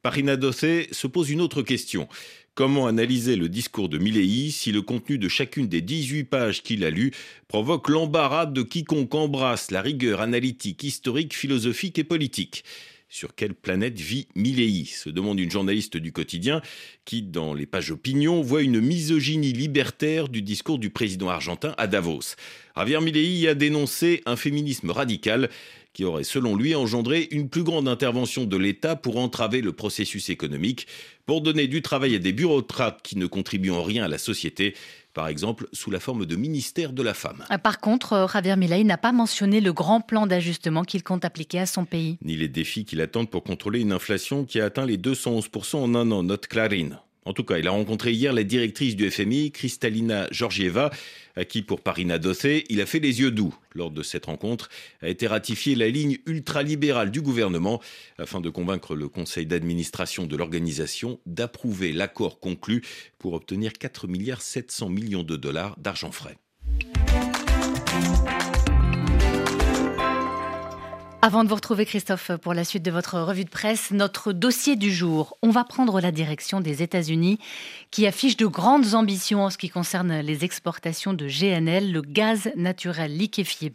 Parina 0.00 0.36
Dossé 0.36 0.88
se 0.92 1.06
pose 1.06 1.28
une 1.28 1.42
autre 1.42 1.60
question. 1.60 2.08
Comment 2.54 2.86
analyser 2.86 3.36
le 3.36 3.50
discours 3.50 3.90
de 3.90 3.98
Milei 3.98 4.50
si 4.50 4.72
le 4.72 4.80
contenu 4.80 5.18
de 5.18 5.28
chacune 5.28 5.68
des 5.68 5.82
18 5.82 6.24
pages 6.24 6.62
qu'il 6.62 6.84
a 6.84 6.90
lues 6.90 7.12
provoque 7.48 7.90
l'embarras 7.90 8.46
de 8.46 8.62
quiconque 8.62 9.14
embrasse 9.14 9.70
la 9.70 9.82
rigueur 9.82 10.22
analytique, 10.22 10.84
historique, 10.84 11.34
philosophique 11.34 11.98
et 11.98 12.04
politique? 12.04 12.64
Sur 13.12 13.34
quelle 13.34 13.52
planète 13.52 14.00
vit 14.00 14.26
Milei 14.34 14.86
se 14.86 15.10
demande 15.10 15.38
une 15.38 15.50
journaliste 15.50 15.98
du 15.98 16.12
quotidien 16.12 16.62
qui, 17.04 17.20
dans 17.20 17.52
les 17.52 17.66
pages 17.66 17.90
opinion, 17.90 18.40
voit 18.40 18.62
une 18.62 18.80
misogynie 18.80 19.52
libertaire 19.52 20.30
du 20.30 20.40
discours 20.40 20.78
du 20.78 20.88
président 20.88 21.28
argentin 21.28 21.74
à 21.76 21.86
Davos. 21.86 22.36
Javier 22.74 23.00
Milei 23.02 23.48
a 23.48 23.54
dénoncé 23.54 24.22
un 24.24 24.36
féminisme 24.36 24.90
radical 24.90 25.50
qui 25.92 26.04
aurait, 26.04 26.24
selon 26.24 26.56
lui, 26.56 26.74
engendré 26.74 27.28
une 27.30 27.50
plus 27.50 27.64
grande 27.64 27.86
intervention 27.86 28.44
de 28.44 28.56
l'État 28.56 28.96
pour 28.96 29.18
entraver 29.18 29.60
le 29.60 29.72
processus 29.72 30.30
économique, 30.30 30.86
pour 31.26 31.42
donner 31.42 31.66
du 31.66 31.82
travail 31.82 32.14
à 32.14 32.18
des 32.18 32.32
bureaucrates 32.32 33.00
qui 33.02 33.18
ne 33.18 33.26
contribuent 33.26 33.72
en 33.72 33.82
rien 33.82 34.04
à 34.04 34.08
la 34.08 34.16
société, 34.16 34.74
par 35.14 35.28
exemple 35.28 35.68
sous 35.72 35.90
la 35.90 36.00
forme 36.00 36.26
de 36.26 36.36
ministère 36.36 36.92
de 36.92 37.02
la 37.02 37.14
femme. 37.14 37.44
Ah, 37.48 37.58
par 37.58 37.80
contre, 37.80 38.12
euh, 38.12 38.26
Javier 38.28 38.56
Milei 38.56 38.84
n'a 38.84 38.98
pas 38.98 39.12
mentionné 39.12 39.60
le 39.60 39.72
grand 39.72 40.00
plan 40.00 40.26
d'ajustement 40.26 40.84
qu'il 40.84 41.02
compte 41.02 41.24
appliquer 41.24 41.60
à 41.60 41.66
son 41.66 41.84
pays. 41.84 42.18
Ni 42.22 42.36
les 42.36 42.48
défis 42.48 42.84
qu'il 42.84 43.00
attend 43.00 43.24
pour 43.24 43.42
contrôler 43.42 43.80
une 43.80 43.92
inflation 43.92 44.44
qui 44.44 44.60
a 44.60 44.66
atteint 44.66 44.86
les 44.86 44.98
211% 44.98 45.76
en 45.76 45.94
un 45.94 46.10
an, 46.10 46.22
note 46.22 46.46
Clarine. 46.46 46.98
En 47.24 47.32
tout 47.32 47.44
cas, 47.44 47.58
il 47.58 47.68
a 47.68 47.70
rencontré 47.70 48.12
hier 48.12 48.32
la 48.32 48.42
directrice 48.42 48.96
du 48.96 49.08
FMI, 49.10 49.52
Kristalina 49.52 50.26
Georgieva, 50.32 50.90
à 51.36 51.44
qui, 51.44 51.62
pour 51.62 51.80
Parina 51.80 52.18
Dossé, 52.18 52.64
il 52.68 52.80
a 52.80 52.86
fait 52.86 52.98
les 52.98 53.20
yeux 53.20 53.30
doux. 53.30 53.54
Lors 53.74 53.90
de 53.90 54.02
cette 54.02 54.26
rencontre, 54.26 54.68
a 55.00 55.08
été 55.08 55.26
ratifiée 55.26 55.74
la 55.74 55.88
ligne 55.88 56.18
ultralibérale 56.26 57.10
du 57.10 57.22
gouvernement 57.22 57.80
afin 58.18 58.40
de 58.40 58.50
convaincre 58.50 58.94
le 58.94 59.08
conseil 59.08 59.46
d'administration 59.46 60.26
de 60.26 60.36
l'organisation 60.36 61.20
d'approuver 61.26 61.92
l'accord 61.92 62.40
conclu 62.40 62.82
pour 63.18 63.34
obtenir 63.34 63.72
4 63.72 64.08
milliards 64.08 64.42
700 64.42 64.88
millions 64.88 65.22
de 65.22 65.36
dollars 65.36 65.76
d'argent 65.78 66.12
frais. 66.12 66.36
Avant 71.24 71.44
de 71.44 71.48
vous 71.48 71.54
retrouver, 71.54 71.86
Christophe, 71.86 72.32
pour 72.42 72.52
la 72.52 72.64
suite 72.64 72.82
de 72.82 72.90
votre 72.90 73.20
revue 73.20 73.44
de 73.44 73.48
presse, 73.48 73.92
notre 73.92 74.32
dossier 74.32 74.74
du 74.74 74.92
jour. 74.92 75.38
On 75.40 75.50
va 75.50 75.62
prendre 75.62 76.00
la 76.00 76.10
direction 76.10 76.60
des 76.60 76.82
États-Unis 76.82 77.38
qui 77.92 78.08
affichent 78.08 78.36
de 78.36 78.46
grandes 78.46 78.94
ambitions 78.94 79.44
en 79.44 79.50
ce 79.50 79.56
qui 79.56 79.68
concerne 79.68 80.18
les 80.18 80.44
exportations 80.44 81.12
de 81.12 81.28
GNL, 81.28 81.92
le 81.92 82.02
gaz 82.02 82.50
naturel 82.56 83.16
liquéfié. 83.16 83.72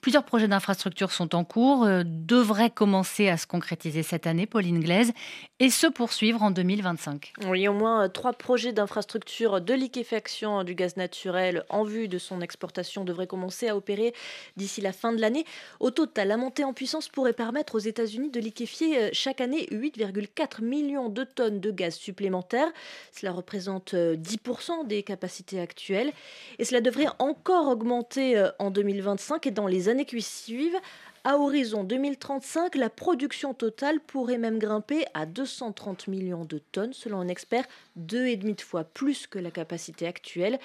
Plusieurs 0.00 0.24
projets 0.24 0.48
d'infrastructure 0.48 1.12
sont 1.12 1.34
en 1.34 1.44
cours, 1.44 1.84
euh, 1.84 2.02
devraient 2.06 2.70
commencer 2.70 3.28
à 3.28 3.36
se 3.36 3.46
concrétiser 3.46 4.02
cette 4.02 4.26
année, 4.26 4.46
Pauline 4.46 4.80
Glaise, 4.80 5.12
et 5.58 5.68
se 5.68 5.86
poursuivre 5.86 6.42
en 6.42 6.50
2025. 6.50 7.34
Oui, 7.48 7.68
au 7.68 7.74
moins 7.74 8.04
euh, 8.04 8.08
trois 8.08 8.32
projets 8.32 8.72
d'infrastructure 8.72 9.60
de 9.60 9.74
liquéfaction 9.74 10.64
du 10.64 10.74
gaz 10.74 10.96
naturel 10.96 11.64
en 11.68 11.84
vue 11.84 12.08
de 12.08 12.16
son 12.16 12.40
exportation 12.40 13.04
devraient 13.04 13.26
commencer 13.26 13.68
à 13.68 13.76
opérer 13.76 14.14
d'ici 14.56 14.80
la 14.80 14.94
fin 14.94 15.12
de 15.12 15.20
l'année. 15.20 15.44
Au 15.80 15.90
total, 15.90 16.28
la 16.28 16.38
montée 16.38 16.64
en 16.64 16.72
puissance 16.72 17.10
pourrait 17.10 17.34
permettre 17.34 17.74
aux 17.74 17.80
États-Unis 17.80 18.30
de 18.30 18.40
liquéfier 18.40 18.98
euh, 18.98 19.08
chaque 19.12 19.42
année 19.42 19.66
8,4 19.70 20.64
millions 20.64 21.10
de 21.10 21.24
tonnes 21.24 21.60
de 21.60 21.70
gaz 21.70 21.94
supplémentaires. 21.94 22.72
Cela 23.12 23.32
représente 23.32 23.92
10% 23.92 24.86
des 24.86 25.02
capacités 25.02 25.60
actuelles 25.60 26.12
et 26.58 26.64
cela 26.64 26.80
devrait 26.80 27.08
encore 27.18 27.68
augmenter 27.68 28.48
en 28.58 28.70
2025 28.70 29.46
et 29.46 29.50
dans 29.50 29.66
les 29.66 29.89
années 29.90 30.06
qui 30.06 30.22
suivent, 30.22 30.78
à 31.22 31.36
horizon 31.36 31.84
2035, 31.84 32.76
la 32.76 32.88
production 32.88 33.52
totale 33.52 34.00
pourrait 34.00 34.38
même 34.38 34.58
grimper 34.58 35.04
à 35.12 35.26
230 35.26 36.08
millions 36.08 36.46
de 36.46 36.56
tonnes, 36.72 36.94
selon 36.94 37.18
un 37.18 37.28
expert, 37.28 37.66
deux 37.94 38.26
et 38.26 38.38
demi 38.38 38.54
de 38.54 38.62
fois 38.62 38.84
plus 38.84 39.26
que 39.26 39.38
la 39.38 39.50
capacité 39.50 40.06
actuelle. 40.06 40.58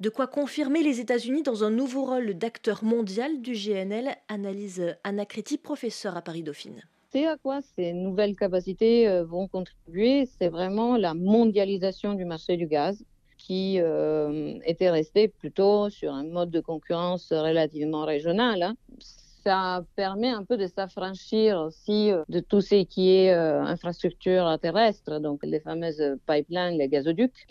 De 0.00 0.08
quoi 0.08 0.26
confirmer 0.26 0.82
les 0.82 1.00
États-Unis 1.00 1.42
dans 1.42 1.62
un 1.62 1.70
nouveau 1.70 2.06
rôle 2.06 2.32
d'acteur 2.32 2.84
mondial 2.84 3.42
du 3.42 3.52
GNL, 3.52 4.16
analyse 4.28 4.96
Anna 5.04 5.26
Criti, 5.26 5.58
professeur 5.58 6.16
à 6.16 6.22
Paris 6.22 6.42
Dauphine. 6.42 6.82
C'est 7.10 7.26
à 7.26 7.36
quoi 7.36 7.60
ces 7.76 7.92
nouvelles 7.92 8.36
capacités 8.36 9.08
euh, 9.08 9.24
vont 9.24 9.46
contribuer 9.46 10.26
C'est 10.38 10.48
vraiment 10.48 10.96
la 10.96 11.12
mondialisation 11.12 12.14
du 12.14 12.24
marché 12.24 12.56
du 12.56 12.66
gaz 12.66 13.04
qui 13.38 13.80
euh, 13.80 14.58
était 14.64 14.90
resté 14.90 15.28
plutôt 15.28 15.88
sur 15.88 16.12
un 16.12 16.24
mode 16.24 16.50
de 16.50 16.60
concurrence 16.60 17.32
relativement 17.32 18.04
régional. 18.04 18.62
Hein. 18.62 18.74
Ça 19.00 19.82
permet 19.96 20.28
un 20.28 20.44
peu 20.44 20.56
de 20.56 20.66
s'affranchir 20.66 21.58
aussi 21.60 22.12
euh, 22.12 22.22
de 22.28 22.40
tout 22.40 22.60
ce 22.60 22.82
qui 22.84 23.10
est 23.10 23.32
euh, 23.32 23.62
infrastructure 23.62 24.58
terrestre, 24.60 25.20
donc 25.20 25.40
les 25.44 25.60
fameuses 25.60 26.16
pipelines, 26.26 26.76
les 26.76 26.88
gazoducs. 26.88 27.46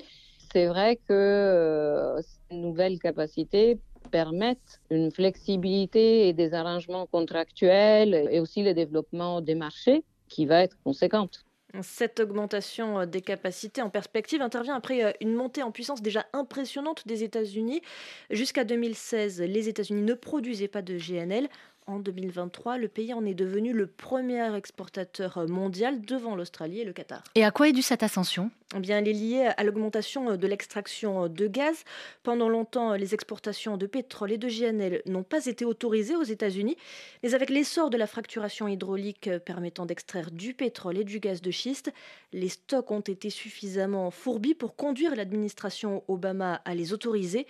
C'est 0.52 0.68
vrai 0.68 1.00
que 1.08 2.16
ces 2.22 2.56
nouvelles 2.56 3.00
capacités 3.00 3.80
permettent 4.12 4.80
une 4.90 5.12
flexibilité 5.12 6.30
et 6.30 6.34
des 6.34 6.54
arrangements 6.54 7.06
contractuels 7.08 8.30
et 8.32 8.40
aussi 8.40 8.64
le 8.64 8.74
développement 8.74 9.42
des 9.42 9.56
marchés 9.56 10.06
qui 10.30 10.46
va 10.46 10.62
être 10.62 10.78
conséquente. 10.84 11.47
Cette 11.82 12.22
augmentation 12.22 13.00
euh, 13.00 13.06
des 13.06 13.22
capacités 13.22 13.82
en 13.82 13.90
perspective 13.90 14.42
intervient 14.42 14.76
après 14.76 15.04
euh, 15.04 15.12
une 15.20 15.34
montée 15.34 15.64
en 15.64 15.72
puissance 15.72 16.02
déjà 16.02 16.26
impressionnante 16.34 17.06
des 17.08 17.24
États-Unis. 17.24 17.82
Jusqu'à 18.30 18.64
2016, 18.64 19.42
les 19.42 19.68
États-Unis 19.68 20.02
ne 20.02 20.14
produisaient 20.14 20.70
pas 20.70 20.82
de 20.82 20.98
GNL. 20.98 21.50
En 21.90 22.00
2023, 22.00 22.78
le 22.78 22.90
pays 22.90 23.14
en 23.14 23.26
est 23.26 23.34
devenu 23.34 23.72
le 23.72 23.88
premier 23.88 24.54
exportateur 24.58 25.48
mondial 25.48 26.02
devant 26.02 26.36
l'Australie 26.36 26.82
et 26.82 26.84
le 26.84 26.92
Qatar. 26.92 27.24
Et 27.34 27.46
à 27.46 27.52
quoi 27.52 27.70
est 27.70 27.72
due 27.72 27.82
cette 27.82 28.04
ascension? 28.04 28.52
Eh 28.76 28.80
bien, 28.80 28.98
Elle 28.98 29.08
est 29.08 29.14
liée 29.14 29.50
à 29.56 29.64
l'augmentation 29.64 30.36
de 30.36 30.48
l'extraction 30.48 31.30
de 31.30 31.48
gaz. 31.48 31.86
Pendant 32.24 32.50
longtemps, 32.50 32.96
les 32.96 33.14
exportations 33.14 33.78
de 33.78 33.86
pétrole 33.86 34.34
et 34.34 34.38
de 34.38 34.50
GNL 34.50 35.02
n'ont 35.06 35.24
pas 35.24 35.46
été 35.46 35.64
autorisées 35.64 36.18
aux 36.18 36.24
États-Unis, 36.24 36.76
mais 37.24 37.34
avec 37.34 37.50
l'essor 37.50 37.90
de 37.90 37.96
la 37.96 38.06
fracturation 38.06 38.68
hydraulique 38.68 39.30
permettant 39.46 39.86
d'extraire 39.86 40.32
du 40.32 40.54
pétrole 40.54 40.98
et 40.98 41.06
du 41.06 41.22
gaz 41.22 41.42
de 41.42 41.52
schiste, 41.52 41.94
les 42.34 42.50
stocks 42.50 42.92
ont 42.92 43.00
été 43.00 43.30
suffisamment 43.30 44.12
fourbis 44.12 44.56
pour 44.56 44.76
conduire 44.76 45.16
l'administration 45.16 46.04
Obama 46.10 46.62
à 46.66 46.76
les 46.76 46.92
autoriser. 46.92 47.48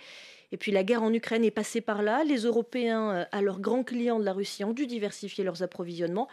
Et 0.52 0.56
puis 0.56 0.72
la 0.72 0.84
guerre 0.84 1.02
en 1.02 1.12
Ukraine 1.12 1.44
est 1.44 1.50
passée 1.50 1.80
par 1.80 2.02
là. 2.02 2.24
Les 2.24 2.38
Européens, 2.38 3.10
euh, 3.10 3.24
à 3.32 3.42
leurs 3.42 3.60
grands 3.60 3.84
clients 3.84 4.18
de 4.18 4.24
la 4.24 4.32
Russie, 4.32 4.64
ont 4.64 4.72
dû 4.72 4.86
diversifier 4.86 5.44
leurs 5.44 5.62
approvisionnements. 5.62 6.28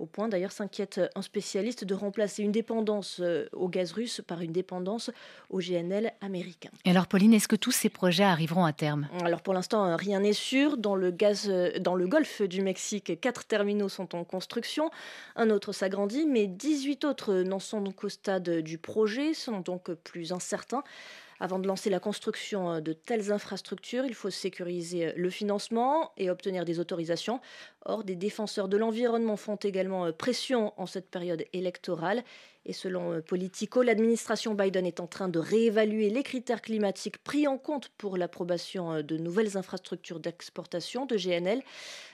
Au 0.00 0.06
point 0.06 0.28
d'ailleurs 0.28 0.50
s'inquiète 0.50 0.98
un 1.14 1.20
spécialiste 1.20 1.84
de 1.84 1.92
remplacer 1.94 2.42
une 2.42 2.52
dépendance 2.52 3.20
euh, 3.20 3.46
au 3.52 3.68
gaz 3.68 3.92
russe 3.92 4.22
par 4.26 4.40
une 4.40 4.50
dépendance 4.50 5.10
au 5.50 5.58
GNL 5.58 6.14
américain. 6.22 6.70
Et 6.86 6.90
alors 6.90 7.06
Pauline, 7.06 7.34
est-ce 7.34 7.48
que 7.48 7.56
tous 7.56 7.70
ces 7.70 7.90
projets 7.90 8.24
arriveront 8.24 8.64
à 8.64 8.72
terme? 8.72 9.08
Alors 9.22 9.42
pour 9.42 9.52
l'instant, 9.52 9.84
euh, 9.84 9.96
rien 9.96 10.20
n'est 10.20 10.32
sûr. 10.32 10.78
Dans 10.78 10.96
le, 10.96 11.10
gaz, 11.10 11.52
dans 11.80 11.94
le 11.94 12.08
golfe 12.08 12.40
du 12.40 12.62
Mexique, 12.62 13.20
quatre 13.20 13.44
terminaux 13.44 13.90
sont 13.90 14.16
en 14.16 14.24
construction. 14.24 14.90
Un 15.36 15.50
autre 15.50 15.72
s'agrandit, 15.72 16.26
mais 16.26 16.46
18 16.46 17.04
autres 17.04 17.34
n'en 17.34 17.58
sont 17.58 17.84
qu'au 17.92 18.08
stade 18.08 18.48
du 18.62 18.78
projet, 18.78 19.34
sont 19.34 19.60
donc 19.60 19.92
plus 19.92 20.32
incertains. 20.32 20.82
Avant 21.40 21.58
de 21.58 21.66
lancer 21.66 21.88
la 21.88 22.00
construction 22.00 22.70
euh, 22.70 22.80
de 22.80 22.92
telles 22.92 23.32
infrastructures, 23.32 24.04
il 24.04 24.14
faut 24.14 24.28
sécuriser 24.28 25.06
euh, 25.06 25.12
le 25.16 25.30
financement 25.30 26.12
et 26.18 26.30
obtenir 26.30 26.66
des 26.66 26.78
autorisations. 26.78 27.40
Or, 27.86 28.04
des 28.04 28.16
défenseurs 28.16 28.68
de 28.68 28.76
l'environnement 28.76 29.36
font 29.36 29.56
également 29.56 30.06
euh, 30.06 30.12
pression 30.12 30.72
en 30.76 30.86
cette 30.86 31.10
période 31.10 31.44
électorale. 31.52 32.22
Et 32.66 32.74
selon 32.74 33.22
Politico, 33.22 33.82
l'administration 33.82 34.54
Biden 34.54 34.84
est 34.84 35.00
en 35.00 35.06
train 35.06 35.30
de 35.30 35.38
réévaluer 35.38 36.10
les 36.10 36.22
critères 36.22 36.60
climatiques 36.60 37.16
pris 37.16 37.48
en 37.48 37.56
compte 37.56 37.88
pour 37.96 38.18
l'approbation 38.18 39.02
de 39.02 39.16
nouvelles 39.16 39.56
infrastructures 39.56 40.20
d'exportation 40.20 41.06
de 41.06 41.16
GNL. 41.16 41.62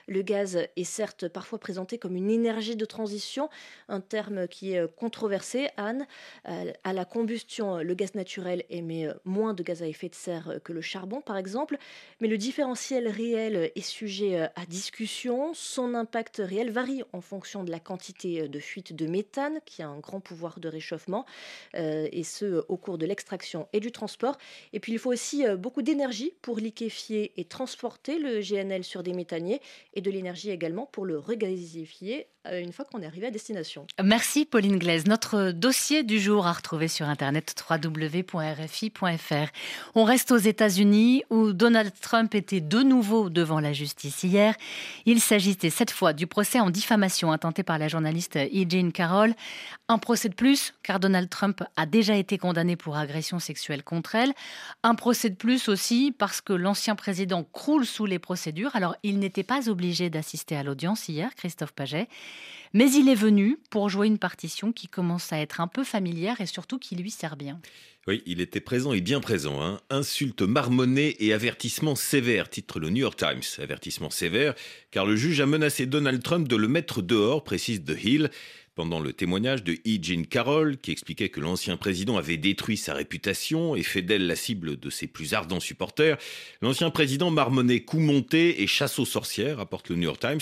Le 0.06 0.22
gaz 0.22 0.56
est 0.76 0.84
certes 0.84 1.26
parfois 1.26 1.58
présenté 1.58 1.98
comme 1.98 2.14
une 2.14 2.30
énergie 2.30 2.76
de 2.76 2.84
transition, 2.84 3.48
un 3.88 4.00
terme 4.00 4.46
qui 4.46 4.74
est 4.74 4.86
controversé, 4.94 5.68
Anne. 5.76 6.06
À 6.44 6.92
la 6.92 7.04
combustion, 7.04 7.78
le 7.78 7.94
gaz 7.94 8.14
naturel 8.14 8.62
émet 8.70 9.08
moins 9.24 9.52
de 9.52 9.64
gaz 9.64 9.82
à 9.82 9.88
effet 9.88 10.08
de 10.08 10.14
serre 10.14 10.60
que 10.62 10.72
le 10.72 10.80
charbon, 10.80 11.20
par 11.20 11.36
exemple, 11.36 11.76
mais 12.20 12.28
le 12.28 12.38
différentiel 12.38 13.08
réel 13.08 13.72
est 13.74 13.80
sujet 13.80 14.48
à 14.54 14.64
discussion. 14.68 15.54
Son 15.58 15.94
impact 15.94 16.42
réel 16.44 16.70
varie 16.70 17.02
en 17.14 17.22
fonction 17.22 17.64
de 17.64 17.70
la 17.70 17.80
quantité 17.80 18.46
de 18.46 18.60
fuite 18.60 18.94
de 18.94 19.06
méthane, 19.06 19.60
qui 19.64 19.82
a 19.82 19.88
un 19.88 19.98
grand 19.98 20.20
pouvoir 20.20 20.60
de 20.60 20.68
réchauffement, 20.68 21.24
euh, 21.74 22.08
et 22.12 22.24
ce 22.24 22.62
au 22.68 22.76
cours 22.76 22.98
de 22.98 23.06
l'extraction 23.06 23.66
et 23.72 23.80
du 23.80 23.90
transport. 23.90 24.36
Et 24.74 24.80
puis 24.80 24.92
il 24.92 24.98
faut 24.98 25.10
aussi 25.10 25.46
euh, 25.46 25.56
beaucoup 25.56 25.80
d'énergie 25.80 26.34
pour 26.42 26.58
liquéfier 26.58 27.32
et 27.38 27.44
transporter 27.46 28.18
le 28.18 28.40
GNL 28.40 28.84
sur 28.84 29.02
des 29.02 29.14
méthaniers 29.14 29.62
et 29.94 30.02
de 30.02 30.10
l'énergie 30.10 30.50
également 30.50 30.84
pour 30.84 31.06
le 31.06 31.18
regasifier 31.18 32.28
euh, 32.48 32.60
une 32.60 32.72
fois 32.72 32.84
qu'on 32.84 33.02
est 33.02 33.06
arrivé 33.06 33.26
à 33.26 33.30
destination. 33.30 33.86
Merci 34.02 34.44
Pauline 34.44 34.78
Glaise. 34.78 35.06
Notre 35.06 35.50
dossier 35.50 36.02
du 36.02 36.20
jour 36.20 36.46
à 36.46 36.52
retrouver 36.52 36.88
sur 36.88 37.08
internet 37.08 37.54
www.rfi.fr. 37.68 39.52
On 39.94 40.04
reste 40.04 40.30
aux 40.30 40.36
États-Unis 40.36 41.24
où 41.30 41.52
Donald 41.52 41.92
Trump 42.00 42.34
était 42.34 42.60
de 42.60 42.82
nouveau 42.82 43.30
devant 43.30 43.60
la 43.60 43.72
justice 43.72 44.22
hier. 44.22 44.54
Il 45.04 45.20
cette 45.70 45.90
fois 45.90 46.12
du 46.12 46.26
procès 46.26 46.60
en 46.60 46.70
diffamation 46.70 47.32
intenté 47.32 47.62
par 47.62 47.78
la 47.78 47.88
journaliste 47.88 48.36
E. 48.36 48.66
Jean 48.68 48.90
Carroll. 48.90 49.34
Un 49.88 49.98
procès 49.98 50.28
de 50.28 50.34
plus 50.34 50.74
car 50.82 50.98
Donald 50.98 51.30
Trump 51.30 51.62
a 51.76 51.86
déjà 51.86 52.16
été 52.16 52.38
condamné 52.38 52.74
pour 52.74 52.96
agression 52.96 53.38
sexuelle 53.38 53.84
contre 53.84 54.16
elle. 54.16 54.32
Un 54.82 54.96
procès 54.96 55.30
de 55.30 55.36
plus 55.36 55.68
aussi 55.68 56.12
parce 56.16 56.40
que 56.40 56.52
l'ancien 56.52 56.96
président 56.96 57.44
croule 57.44 57.86
sous 57.86 58.04
les 58.04 58.18
procédures. 58.18 58.74
Alors 58.74 58.96
il 59.04 59.20
n'était 59.20 59.44
pas 59.44 59.68
obligé 59.68 60.10
d'assister 60.10 60.56
à 60.56 60.64
l'audience 60.64 61.08
hier, 61.08 61.32
Christophe 61.36 61.72
Paget. 61.72 62.08
Mais 62.72 62.90
il 62.90 63.08
est 63.08 63.14
venu 63.14 63.58
pour 63.70 63.88
jouer 63.88 64.08
une 64.08 64.18
partition 64.18 64.72
qui 64.72 64.88
commence 64.88 65.32
à 65.32 65.38
être 65.38 65.60
un 65.60 65.68
peu 65.68 65.84
familière 65.84 66.40
et 66.40 66.46
surtout 66.46 66.78
qui 66.78 66.96
lui 66.96 67.12
sert 67.12 67.36
bien. 67.36 67.60
Oui, 68.08 68.22
il 68.26 68.40
était 68.40 68.60
présent 68.60 68.92
et 68.92 69.00
bien 69.00 69.20
présent. 69.20 69.62
Hein. 69.62 69.80
Insulte 69.90 70.42
marmonnée 70.42 71.16
et 71.24 71.32
avertissement 71.32 71.94
sévère, 71.94 72.48
titre 72.48 72.78
le 72.78 72.90
New 72.90 73.00
York 73.00 73.18
Times. 73.18 73.42
Avertissement 73.58 74.10
sévère, 74.10 74.54
car 74.90 75.06
le 75.06 75.16
juge 75.16 75.40
a 75.40 75.46
menacé 75.46 75.86
Donald 75.86 76.22
Trump 76.22 76.46
de 76.46 76.56
le 76.56 76.68
mettre 76.68 77.02
dehors, 77.02 77.42
précise 77.42 77.84
The 77.84 77.96
Hill 78.04 78.30
pendant 78.76 79.00
le 79.00 79.14
témoignage 79.14 79.64
de 79.64 79.72
E. 79.72 79.98
Jean 80.02 80.24
Carroll, 80.26 80.76
qui 80.76 80.92
expliquait 80.92 81.30
que 81.30 81.40
l'ancien 81.40 81.78
président 81.78 82.18
avait 82.18 82.36
détruit 82.36 82.76
sa 82.76 82.92
réputation 82.92 83.74
et 83.74 83.82
fait 83.82 84.02
d'elle 84.02 84.26
la 84.26 84.36
cible 84.36 84.78
de 84.78 84.90
ses 84.90 85.06
plus 85.06 85.32
ardents 85.32 85.60
supporters, 85.60 86.18
l'ancien 86.60 86.90
président 86.90 87.30
marmonnait 87.30 87.80
coup 87.80 87.98
monté 87.98 88.62
et 88.62 88.66
chasse 88.66 88.98
aux 88.98 89.06
sorcières, 89.06 89.56
rapporte 89.56 89.88
le 89.88 89.96
New 89.96 90.02
York 90.02 90.20
Times, 90.20 90.40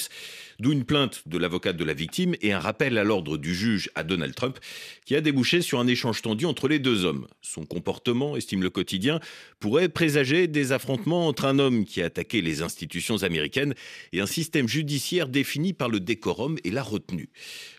d'où 0.58 0.72
une 0.72 0.84
plainte 0.84 1.22
de 1.26 1.38
l'avocate 1.38 1.76
de 1.76 1.84
la 1.84 1.94
victime 1.94 2.34
et 2.40 2.52
un 2.52 2.60
rappel 2.60 2.98
à 2.98 3.04
l'ordre 3.04 3.36
du 3.36 3.54
juge 3.54 3.90
à 3.94 4.04
Donald 4.04 4.34
Trump, 4.34 4.58
qui 5.04 5.16
a 5.16 5.20
débouché 5.20 5.62
sur 5.62 5.80
un 5.80 5.86
échange 5.86 6.22
tendu 6.22 6.46
entre 6.46 6.68
les 6.68 6.78
deux 6.78 7.04
hommes. 7.04 7.26
Son 7.42 7.64
comportement, 7.64 8.36
estime 8.36 8.62
le 8.62 8.70
quotidien, 8.70 9.20
pourrait 9.60 9.88
présager 9.88 10.46
des 10.46 10.72
affrontements 10.72 11.26
entre 11.26 11.44
un 11.44 11.58
homme 11.58 11.84
qui 11.84 12.02
a 12.02 12.06
attaqué 12.06 12.40
les 12.42 12.62
institutions 12.62 13.22
américaines 13.22 13.74
et 14.12 14.20
un 14.20 14.26
système 14.26 14.68
judiciaire 14.68 15.28
défini 15.28 15.72
par 15.72 15.88
le 15.88 16.00
décorum 16.00 16.56
et 16.64 16.70
la 16.70 16.82
retenue. 16.82 17.30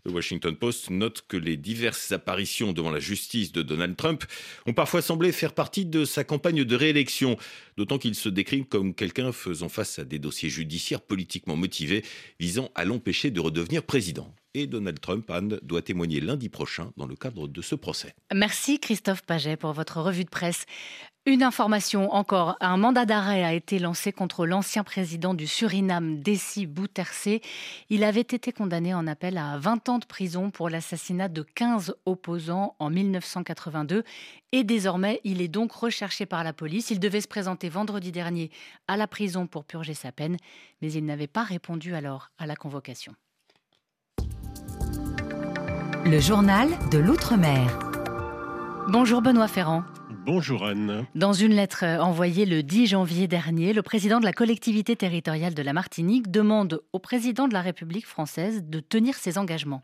Le 0.06 0.12
Washington 0.12 0.56
Post 0.56 0.90
note 0.90 1.24
que 1.28 1.38
les 1.38 1.58
diverses 1.58 2.12
apparitions 2.12 2.74
devant 2.74 2.92
la 2.92 3.00
justice 3.00 3.52
de 3.52 3.62
Donald 3.62 3.96
Trump 3.96 4.24
ont 4.66 4.74
parfois 4.74 5.02
semblé 5.02 5.32
faire 5.32 5.54
partie 5.54 5.86
de 5.86 6.06
sa 6.06 6.24
campagne 6.24 6.64
de 6.64 6.76
réélection, 6.76 7.38
d'autant 7.78 7.98
qu'il 7.98 8.16
se 8.16 8.30
décrit 8.30 8.66
comme 8.66 8.94
quelqu'un 8.94 9.32
faisant 9.32 9.70
face 9.70 10.00
à 10.00 10.06
des 10.06 10.20
dossiers 10.20 10.50
judiciaires 10.50 11.02
politiquement 11.02 11.56
motivés 11.56 12.04
visant 12.40 12.65
à 12.76 12.86
l'empêcher 12.86 13.32
de 13.32 13.40
redevenir 13.40 13.84
président. 13.84 14.34
Et 14.54 14.68
Donald 14.68 15.00
Trump, 15.02 15.30
doit 15.64 15.82
témoigner 15.82 16.22
lundi 16.22 16.48
prochain 16.48 16.92
dans 16.96 17.06
le 17.06 17.16
cadre 17.16 17.48
de 17.48 17.62
ce 17.62 17.76
procès. 17.76 18.14
Merci 18.34 18.80
Christophe 18.80 19.22
Paget 19.22 19.58
pour 19.58 19.74
votre 19.74 20.00
revue 20.00 20.24
de 20.24 20.30
presse. 20.30 20.66
Une 21.28 21.42
information 21.42 22.14
encore, 22.14 22.56
un 22.62 22.78
mandat 22.78 23.08
d'arrêt 23.08 23.44
a 23.44 23.52
été 23.54 23.80
lancé 23.80 24.12
contre 24.12 24.46
l'ancien 24.46 24.84
président 24.84 25.34
du 25.34 25.48
Suriname, 25.48 26.20
Desi 26.20 26.68
Bouterse. 26.68 27.30
Il 27.90 28.04
avait 28.04 28.22
été 28.22 28.52
condamné 28.52 28.94
en 28.94 29.08
appel 29.08 29.40
à 29.40 29.58
20 29.58 29.90
ans 29.90 29.98
de 29.98 30.06
prison 30.06 30.52
pour 30.52 30.70
l'assassinat 30.70 31.28
de 31.28 31.42
15 31.42 31.96
opposants 32.06 32.76
en 32.78 32.92
1982 32.92 34.04
et 34.52 34.64
désormais 34.64 35.20
il 35.24 35.42
est 35.42 35.48
donc 35.48 35.72
recherché 35.72 36.28
par 36.28 36.44
la 36.44 36.54
police. 36.54 36.92
Il 36.92 37.00
devait 37.00 37.22
se 37.22 37.28
présenter 37.28 37.70
vendredi 37.70 38.12
dernier 38.12 38.52
à 38.88 38.96
la 38.96 39.08
prison 39.08 39.48
pour 39.48 39.66
purger 39.66 39.96
sa 39.96 40.12
peine, 40.12 40.38
mais 40.84 40.92
il 40.92 41.06
n'avait 41.06 41.26
pas 41.26 41.44
répondu 41.44 41.96
alors 41.96 42.30
à 42.38 42.46
la 42.46 42.56
convocation. 42.56 43.16
Le 46.06 46.20
journal 46.20 46.70
de 46.92 47.00
l'Outre-mer. 47.00 47.80
Bonjour 48.90 49.24
Benoît 49.24 49.48
Ferrand. 49.48 49.84
Bonjour 50.26 50.66
Anne. 50.66 51.06
Dans 51.14 51.34
une 51.34 51.54
lettre 51.54 51.86
envoyée 51.86 52.48
le 52.48 52.64
10 52.64 52.88
janvier 52.88 53.28
dernier, 53.28 53.74
le 53.74 53.84
président 53.84 54.20
de 54.20 54.26
la 54.26 54.34
collectivité 54.34 54.96
territoriale 54.96 55.54
de 55.54 55.62
la 55.62 55.72
Martinique 55.72 56.32
demande 56.32 56.82
au 56.94 57.00
président 57.00 57.48
de 57.48 57.54
la 57.54 57.62
République 57.62 58.08
française 58.08 58.64
de 58.64 58.80
tenir 58.80 59.14
ses 59.14 59.38
engagements. 59.38 59.84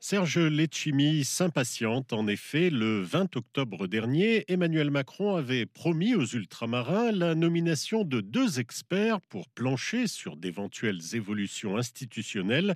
Serge 0.00 0.38
Letchimy 0.38 1.24
s'impatiente. 1.24 2.12
En 2.12 2.26
effet, 2.26 2.68
le 2.68 3.00
20 3.00 3.36
octobre 3.36 3.86
dernier, 3.86 4.44
Emmanuel 4.52 4.90
Macron 4.90 5.34
avait 5.34 5.64
promis 5.64 6.14
aux 6.14 6.26
ultramarins 6.26 7.10
la 7.10 7.34
nomination 7.34 8.04
de 8.04 8.20
deux 8.20 8.60
experts 8.60 9.22
pour 9.22 9.48
plancher 9.48 10.08
sur 10.08 10.36
d'éventuelles 10.36 11.00
évolutions 11.14 11.78
institutionnelles. 11.78 12.74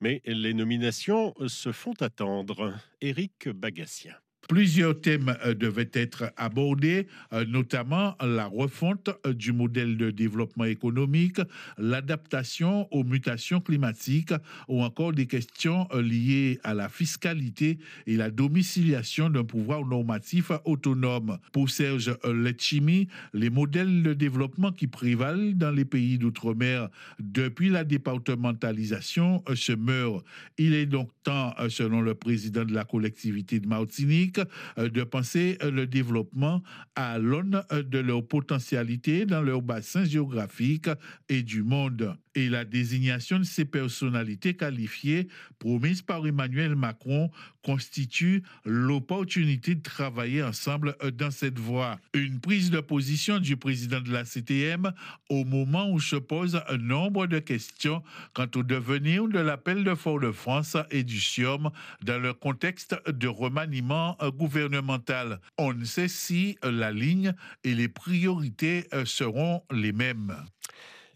Mais 0.00 0.22
les 0.24 0.54
nominations 0.54 1.34
se 1.48 1.72
font 1.72 1.94
attendre. 2.00 2.72
Éric 3.00 3.48
Bagassien. 3.48 4.14
Plusieurs 4.50 5.00
thèmes 5.00 5.36
euh, 5.44 5.54
devaient 5.54 5.92
être 5.92 6.32
abordés, 6.36 7.06
euh, 7.32 7.44
notamment 7.46 8.16
la 8.20 8.46
refonte 8.46 9.08
euh, 9.24 9.32
du 9.32 9.52
modèle 9.52 9.96
de 9.96 10.10
développement 10.10 10.64
économique, 10.64 11.38
l'adaptation 11.78 12.92
aux 12.92 13.04
mutations 13.04 13.60
climatiques 13.60 14.32
ou 14.66 14.82
encore 14.82 15.12
des 15.12 15.26
questions 15.26 15.86
liées 15.94 16.58
à 16.64 16.74
la 16.74 16.88
fiscalité 16.88 17.78
et 18.08 18.16
la 18.16 18.32
domiciliation 18.32 19.30
d'un 19.30 19.44
pouvoir 19.44 19.86
normatif 19.86 20.50
autonome. 20.64 21.38
Pour 21.52 21.70
Serge 21.70 22.16
Letchimi, 22.24 23.06
les 23.32 23.50
modèles 23.50 24.02
de 24.02 24.14
développement 24.14 24.72
qui 24.72 24.88
prévalent 24.88 25.54
dans 25.54 25.70
les 25.70 25.84
pays 25.84 26.18
d'outre-mer 26.18 26.88
depuis 27.20 27.68
la 27.68 27.84
départementalisation 27.84 29.44
se 29.54 29.72
meurent. 29.74 30.24
Il 30.58 30.74
est 30.74 30.86
donc 30.86 31.10
temps, 31.22 31.54
selon 31.68 32.00
le 32.00 32.16
président 32.16 32.64
de 32.64 32.74
la 32.74 32.84
collectivité 32.84 33.60
de 33.60 33.68
Martinique, 33.68 34.39
euh, 34.78 34.88
de 34.88 35.02
penser 35.02 35.58
euh, 35.62 35.70
le 35.70 35.86
développement 35.86 36.62
à 36.94 37.18
l'aune 37.18 37.62
euh, 37.72 37.82
de 37.82 37.98
leur 37.98 38.26
potentialité 38.26 39.26
dans 39.26 39.42
leur 39.42 39.62
bassin 39.62 40.04
géographique 40.04 40.88
et 41.28 41.42
du 41.42 41.62
monde 41.62 42.14
et 42.34 42.48
la 42.48 42.64
désignation 42.64 43.38
de 43.38 43.44
ces 43.44 43.64
personnalités 43.64 44.54
qualifiées 44.54 45.28
promises 45.58 46.02
par 46.02 46.26
Emmanuel 46.26 46.76
Macron 46.76 47.30
constitue 47.62 48.42
l'opportunité 48.64 49.74
de 49.74 49.82
travailler 49.82 50.42
ensemble 50.42 50.96
dans 51.14 51.30
cette 51.30 51.58
voie. 51.58 51.98
Une 52.14 52.40
prise 52.40 52.70
de 52.70 52.80
position 52.80 53.38
du 53.38 53.56
président 53.56 54.00
de 54.00 54.12
la 54.12 54.24
CTM 54.24 54.92
au 55.28 55.44
moment 55.44 55.90
où 55.90 56.00
se 56.00 56.16
posent 56.16 56.62
un 56.68 56.78
nombre 56.78 57.26
de 57.26 57.38
questions 57.38 58.02
quant 58.32 58.48
au 58.56 58.62
devenir 58.62 59.28
de 59.28 59.38
l'appel 59.38 59.84
de 59.84 59.94
Fort-de-France 59.94 60.76
et 60.90 61.04
du 61.04 61.20
SIOM 61.20 61.70
dans 62.02 62.18
le 62.18 62.32
contexte 62.32 62.96
de 63.08 63.28
remaniement 63.28 64.16
gouvernemental. 64.36 65.40
On 65.58 65.74
ne 65.74 65.84
sait 65.84 66.08
si 66.08 66.56
la 66.62 66.92
ligne 66.92 67.34
et 67.64 67.74
les 67.74 67.88
priorités 67.88 68.86
seront 69.04 69.62
les 69.70 69.92
mêmes. 69.92 70.34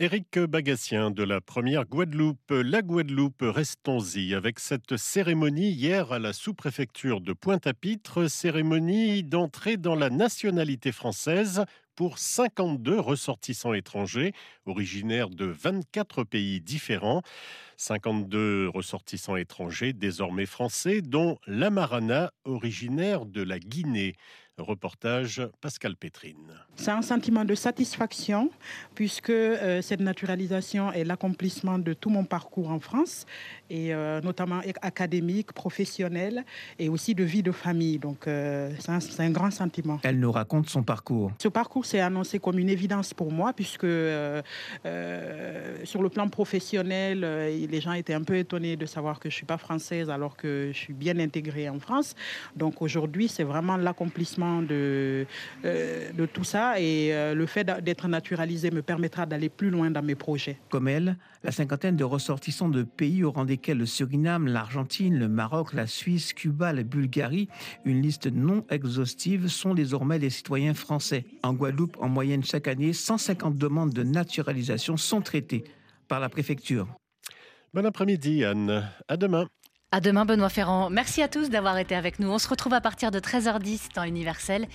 Éric 0.00 0.40
Bagassien 0.40 1.12
de 1.12 1.22
la 1.22 1.40
première 1.40 1.84
Guadeloupe. 1.84 2.50
La 2.50 2.82
Guadeloupe, 2.82 3.42
restons-y 3.42 4.34
avec 4.34 4.58
cette 4.58 4.96
cérémonie 4.96 5.70
hier 5.70 6.10
à 6.10 6.18
la 6.18 6.32
sous-préfecture 6.32 7.20
de 7.20 7.32
Pointe-à-Pitre, 7.32 8.28
cérémonie 8.28 9.22
d'entrée 9.22 9.76
dans 9.76 9.94
la 9.94 10.10
nationalité 10.10 10.90
française 10.90 11.64
pour 11.94 12.18
52 12.18 12.98
ressortissants 12.98 13.72
étrangers 13.72 14.32
originaires 14.66 15.30
de 15.30 15.44
24 15.44 16.24
pays 16.24 16.60
différents. 16.60 17.22
52 17.76 18.68
ressortissants 18.68 19.36
étrangers 19.36 19.92
désormais 19.92 20.46
français, 20.46 21.02
dont 21.02 21.38
l'Amarana, 21.46 22.32
originaire 22.44 23.26
de 23.26 23.42
la 23.42 23.60
Guinée. 23.60 24.14
Reportage 24.58 25.42
Pascal 25.60 25.96
Pétrine. 25.96 26.52
C'est 26.76 26.92
un 26.92 27.02
sentiment 27.02 27.44
de 27.44 27.54
satisfaction 27.54 28.50
puisque 28.94 29.30
euh, 29.30 29.82
cette 29.82 30.00
naturalisation 30.00 30.92
est 30.92 31.04
l'accomplissement 31.04 31.78
de 31.78 31.92
tout 31.92 32.10
mon 32.10 32.24
parcours 32.24 32.70
en 32.70 32.78
France 32.78 33.26
et 33.68 33.92
euh, 33.92 34.20
notamment 34.20 34.60
académique, 34.80 35.52
professionnel 35.52 36.44
et 36.78 36.88
aussi 36.88 37.14
de 37.14 37.24
vie 37.24 37.42
de 37.42 37.50
famille. 37.50 37.98
Donc 37.98 38.28
euh, 38.28 38.70
c'est 38.78 39.22
un, 39.22 39.30
grand 39.30 39.50
sentiment. 39.50 39.98
Elle 40.04 40.20
nous 40.20 40.30
raconte 40.30 40.68
son 40.68 40.84
parcours. 40.84 41.32
Ce 41.42 41.48
parcours 41.48 41.84
s'est 41.84 42.00
annoncé 42.00 42.38
comme 42.38 42.58
une 42.58 42.70
évidence 42.70 43.12
pour 43.12 43.32
moi 43.32 43.52
puisque 43.52 43.82
sur 43.82 46.02
le 46.02 46.08
plan 46.08 46.28
professionnel, 46.28 47.20
les 47.20 47.80
gens 47.80 47.92
étaient 47.92 48.14
un 48.14 48.22
peu 48.22 48.36
étonnés 48.36 48.76
de 48.76 48.86
savoir 48.86 49.18
que 49.18 49.28
je 49.28 49.34
suis 49.34 49.46
pas 49.46 49.58
française 49.58 50.10
alors 50.10 50.36
que 50.36 50.70
je 50.72 50.78
suis 50.78 50.94
bien 50.94 51.18
intégrée 51.18 51.68
en 51.68 51.80
France. 51.80 52.14
Donc 52.54 52.82
aujourd'hui, 52.82 53.28
c'est 53.28 53.42
vraiment 53.42 53.76
l'accomplissement 53.76 54.43
de, 54.62 55.26
euh, 55.64 56.12
de 56.12 56.26
tout 56.26 56.44
ça 56.44 56.80
et 56.80 57.12
euh, 57.12 57.34
le 57.34 57.46
fait 57.46 57.64
d'être 57.64 58.08
naturalisé 58.08 58.70
me 58.70 58.82
permettra 58.82 59.26
d'aller 59.26 59.48
plus 59.48 59.70
loin 59.70 59.90
dans 59.90 60.02
mes 60.02 60.14
projets. 60.14 60.58
Comme 60.68 60.88
elle, 60.88 61.16
la 61.42 61.52
cinquantaine 61.52 61.96
de 61.96 62.04
ressortissants 62.04 62.68
de 62.68 62.82
pays 62.82 63.24
au 63.24 63.30
rang 63.30 63.44
desquels 63.44 63.78
le 63.78 63.86
Suriname, 63.86 64.46
l'Argentine, 64.46 65.18
le 65.18 65.28
Maroc, 65.28 65.72
la 65.72 65.86
Suisse, 65.86 66.32
Cuba, 66.32 66.72
la 66.72 66.82
Bulgarie, 66.82 67.48
une 67.84 68.02
liste 68.02 68.26
non 68.26 68.64
exhaustive, 68.70 69.48
sont 69.48 69.74
désormais 69.74 70.18
des 70.18 70.30
citoyens 70.30 70.74
français. 70.74 71.24
En 71.42 71.52
Guadeloupe, 71.54 71.96
en 72.00 72.08
moyenne 72.08 72.44
chaque 72.44 72.68
année, 72.68 72.92
150 72.92 73.56
demandes 73.56 73.92
de 73.92 74.02
naturalisation 74.02 74.96
sont 74.96 75.20
traitées 75.20 75.64
par 76.08 76.20
la 76.20 76.28
préfecture. 76.28 76.86
Bon 77.72 77.84
après-midi, 77.84 78.44
Anne. 78.44 78.88
À 79.08 79.16
demain. 79.16 79.48
À 79.94 80.00
demain, 80.00 80.24
Benoît 80.24 80.48
Ferrand. 80.48 80.90
Merci 80.90 81.22
à 81.22 81.28
tous 81.28 81.50
d'avoir 81.50 81.78
été 81.78 81.94
avec 81.94 82.18
nous. 82.18 82.28
On 82.28 82.40
se 82.40 82.48
retrouve 82.48 82.74
à 82.74 82.80
partir 82.80 83.12
de 83.12 83.20
13h10 83.20 83.92
temps 83.92 84.02
universel. 84.02 84.66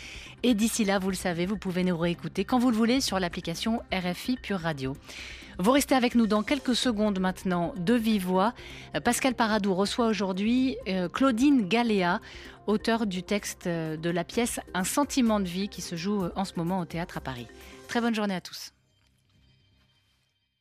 Et 0.44 0.54
d'ici 0.54 0.86
là, 0.86 0.98
vous 0.98 1.10
le 1.10 1.16
savez, 1.18 1.46
vous 1.46 1.58
pouvez 1.58 1.84
nous 1.84 1.98
réécouter 1.98 2.46
quand 2.46 2.58
vous 2.58 2.72
le 2.72 2.78
voulez 2.78 3.02
sur 3.02 3.20
l'application 3.20 3.82
RFI 3.92 4.38
Pure 4.38 4.62
Radio. 4.62 4.96
Vous 5.58 5.72
restez 5.72 5.94
avec 5.94 6.16
nous 6.16 6.26
dans 6.26 6.42
quelques 6.42 6.74
secondes 6.74 7.20
maintenant 7.20 7.74
de 7.76 7.96
vive 7.96 8.28
voix. 8.28 8.54
Pascal 9.04 9.36
Paradou 9.36 9.76
reçoit 9.76 10.08
aujourd'hui 10.08 10.78
euh, 10.88 11.10
Claudine 11.10 11.68
Galéa, 11.68 12.22
auteure 12.66 13.06
du 13.06 13.22
texte 13.22 13.68
euh, 13.68 13.98
de 13.98 14.10
la 14.10 14.24
pièce 14.24 14.62
Un 14.74 14.86
sentiment 14.86 15.42
de 15.42 15.48
vie 15.50 15.68
qui 15.68 15.82
se 15.82 15.98
joue 15.98 16.24
euh, 16.24 16.32
en 16.38 16.46
ce 16.46 16.54
moment 16.56 16.80
au 16.80 16.86
théâtre 16.86 17.18
à 17.18 17.22
Paris. 17.22 17.48
Très 17.90 18.00
bonne 18.00 18.16
journée 18.16 18.36
à 18.36 18.42
tous. 18.42 18.72